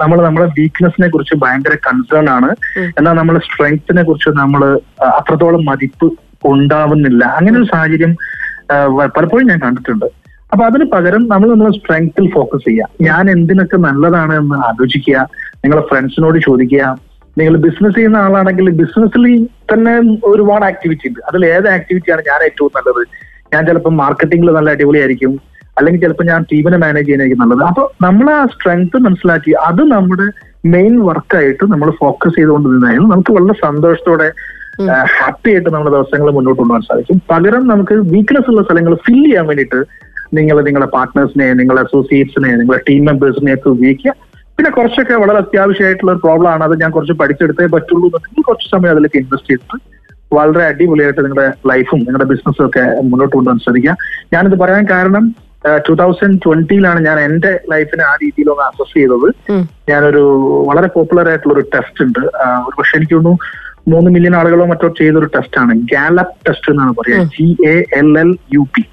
[0.01, 2.49] നമ്മൾ നമ്മുടെ വീക്ക്നെസ്സിനെ കുറിച്ച് ഭയങ്കര കൺസേൺ ആണ്.
[2.97, 4.63] എന്നാൽ നമ്മുടെ സ്ട്രെങ്ത്തിനെ കുറിച്ച് നമ്മൾ
[5.17, 6.07] അത്രത്തോളം മതിപ്പ്
[6.51, 7.23] ഉണ്ടാവുന്നില്ല.
[7.39, 8.13] അങ്ങനെ ഒരു സാഹചര്യം
[9.15, 10.07] പലപ്പോഴും ഞാൻ കണ്ടിട്ടുണ്ട്.
[10.51, 12.89] അപ്പൊ അതിന് പകരം നമ്മൾ നമ്മുടെ സ്ട്രെങ്ത്തിൽ ഫോക്കസ് ചെയ്യുക.
[13.07, 15.17] ഞാൻ എന്തിനൊക്കെ നല്ലതാണ് എന്ന് ആലോചിക്കുക.
[15.63, 16.83] നിങ്ങളെ ഫ്രണ്ട്സിനോട് ചോദിക്കുക.
[17.39, 19.23] നിങ്ങൾ ബിസിനസ് ചെയ്യുന്ന ആളാണെങ്കിൽ ബിസിനസ്സിൽ
[19.71, 19.93] തന്നെ
[20.29, 21.19] ഒരുപാട് ആക്ടിവിറ്റി ഉണ്ട്.
[21.29, 23.01] അതിൽ ഏത് ആക്ടിവിറ്റിയാണ് ഞാൻ ഏറ്റവും നല്ലത്?
[23.53, 25.33] ഞാൻ ചിലപ്പോൾ മാർക്കറ്റിംഗിൽ നല്ല അടിപൊളിയായിരിക്കും.
[25.77, 27.63] അല്ലെങ്കിൽ ചിലപ്പോൾ ഞാൻ ടീമിനെ മാനേജ് ചെയ്യാനായിരിക്കും നല്ലത്.
[27.69, 30.27] അപ്പൊ നമ്മൾ ആ സ്ട്രെങ്ത് മനസ്സിലാക്കി അത് നമ്മുടെ
[30.73, 33.09] മെയിൻ വർക്കായിട്ട് നമ്മൾ ഫോക്കസ് ചെയ്തുകൊണ്ട് നിന്നായിരുന്നു.
[33.13, 34.29] നമുക്ക് വളരെ സന്തോഷത്തോടെ
[35.17, 37.19] ഹാപ്പി ആയിട്ട് നമ്മുടെ ദിവസങ്ങൾ മുന്നോട്ട് കൊണ്ടുപോകാൻ സാധിക്കും.
[37.31, 39.79] പകരം നമുക്ക് വീക്ക്നെസ് ഉള്ള സ്ഥലങ്ങൾ ഫില്ല് ചെയ്യാൻ വേണ്ടിയിട്ട്
[40.37, 44.13] നിങ്ങൾ നിങ്ങളുടെ പാർട്ട്നേഴ്സിനെ നിങ്ങളുടെ അസോസിയേറ്റ്സിനെ നിങ്ങളുടെ ടീം മെമ്പേഴ്സിനെ ഒക്കെ ഉപയോഗിക്കുക.
[44.57, 46.63] പിന്നെ കുറച്ചൊക്കെ വളരെ അത്യാവശ്യമായിട്ടുള്ള ഒരു പ്രോബ്ലം ആണ്.
[46.67, 49.77] അത് ഞാൻ കുറച്ച് പഠിച്ചെടുത്തേ പറ്റുള്ളൂ എന്നുണ്ടെങ്കിൽ കുറച്ച് സമയം അതിലേക്ക് ഇൻവെസ്റ്റ് ചെയ്തിട്ട്
[50.37, 53.93] വളരെ അടിപൊളിയായിട്ട് നിങ്ങളുടെ ലൈഫും നിങ്ങളുടെ ബിസിനസ്സും ഒക്കെ മുന്നോട്ട് കൊണ്ടുപോകാൻ ശ്രമിക്കുക
[54.33, 55.25] ഞാനിത് പറയാൻ കാരണം
[55.65, 59.27] ടൂ തൗസൻഡ് ട്വന്റിയിലാണ് ഞാൻ എന്റെ ലൈഫിനെ ആ രീതിയിൽ ഒന്ന് അസസ് ചെയ്തത്.
[59.89, 60.23] ഞാനൊരു
[60.67, 62.19] വളരെ പോപ്പുലർ ആയിട്ടുള്ള ഒരു ടെസ്റ്റ് ഉണ്ട്.
[62.67, 63.37] ഒരു പക്ഷെ എനിക്ക് തോന്നുന്നു
[63.87, 65.73] മൂന്ന് മില്യൺ ആളുകളോ മറ്റോ ചെയ്തൊരു ടെസ്റ്റ് ആണ്.
[65.73, 68.83] ഗാലപ്പ് ടെസ്റ്റ് എന്നാണ് പറയുക G A L L U P.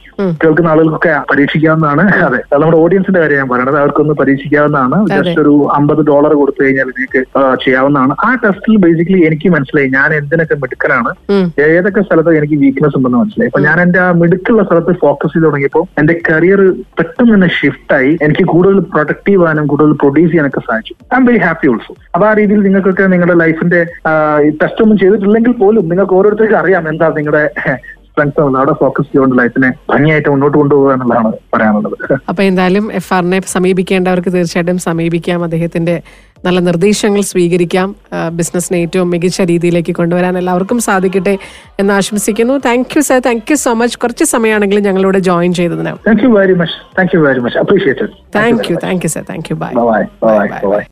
[0.43, 2.03] കേൾക്കുന്ന ആളുകൾക്കൊക്കെ പരീക്ഷിക്കാവുന്നതാണ്.
[2.27, 2.41] അതെ.
[2.53, 3.79] അത് നമ്മുടെ ഓഡിയൻസിന്റെ കാര്യം ഞാൻ പറയണത്.
[3.83, 4.99] അവർക്കൊന്ന് പരീക്ഷിക്കാവുന്നതാണ്.
[5.15, 7.23] ജസ്റ്റ് ഒരു അമ്പത് ഡോളർ കൊടുത്തു കഴിഞ്ഞാൽ നിങ്ങൾക്ക്
[7.65, 8.15] ചെയ്യാവുന്നതാണ്.
[8.27, 11.13] ആ ടെസ്റ്റിൽ ബേസിക്കലി എനിക്ക് മനസ്സിലായി ഞാൻ എന്തിനൊക്കെ മിടുക്കലാണ്
[11.69, 13.51] ഏതൊക്കെ സ്ഥലത്ത് എനിക്ക് വീക്ക്നെസ് ഉണ്ടെന്ന് മനസ്സിലായി.
[13.53, 16.63] അപ്പൊ ഞാൻ എന്റെ ആ മിടുക്കുള്ള സ്ഥലത്ത് ഫോക്കസ് ചെയ്ത് തുടങ്ങിയപ്പോൾ എന്റെ കരിയർ
[16.99, 18.13] പെട്ടെന്ന് തന്നെ ഷിഫ്റ്റ് ആയി.
[18.29, 20.95] എനിക്ക് കൂടുതൽ പ്രൊഡക്റ്റീവ് ആകാനും കൂടുതൽ പ്രൊഡ്യൂസ് ചെയ്യാനൊക്കെ സാധിച്ചു.
[21.15, 23.83] I'm very happy also അപ്പൊ ആ രീതിയിൽ നിങ്ങൾക്കൊക്കെ നിങ്ങളുടെ ലൈഫിന്റെ
[24.63, 27.45] ടെസ്റ്റ് ഒന്നും ചെയ്തിട്ടില്ലെങ്കിൽ പോലും നിങ്ങൾക്ക് ഓരോരുത്തർക്കും അറിയാം എന്താ നിങ്ങളുടെ
[28.15, 31.97] സ്ട്രെങ്ത് അവിടെ ഫോക്കസ് ചെയ്തുകൊണ്ട് ലൈഫിനെ ഭംഗിയായിട്ട് മുന്നോട്ട് കൊണ്ടുപോകുക എന്നുള്ളതാണ് പറയാനുള്ളത്.
[32.31, 35.41] അപ്പൊ എന്തായാലും എഫ് ആറിനെ സമീപിക്കേണ്ടവർക്ക് തീർച്ചയായിട്ടും സമീപിക്കാം.
[35.47, 35.97] അദ്ദേഹത്തിന്റെ
[36.47, 37.89] നല്ല നിർദ്ദേശങ്ങൾ സ്വീകരിക്കാം.
[38.39, 41.35] ബിസിനസ്സിനെ ഏറ്റവും മികച്ച രീതിയിലേക്ക് കൊണ്ടുവരാൻ എല്ലാവർക്കും സാധിക്കട്ടെ
[41.81, 42.55] എന്ന് ആശംസിക്കുന്നു.
[42.67, 45.95] Thank you sir thank you so much കുറച്ച് സമയമാണെങ്കിലും ഞങ്ങളോട് ജോയിൻ ചെയ്തതിന്.
[46.09, 49.49] Thank you very much thank you very much appreciated thank you thank you sir thank
[49.53, 50.83] you bye bye bye bye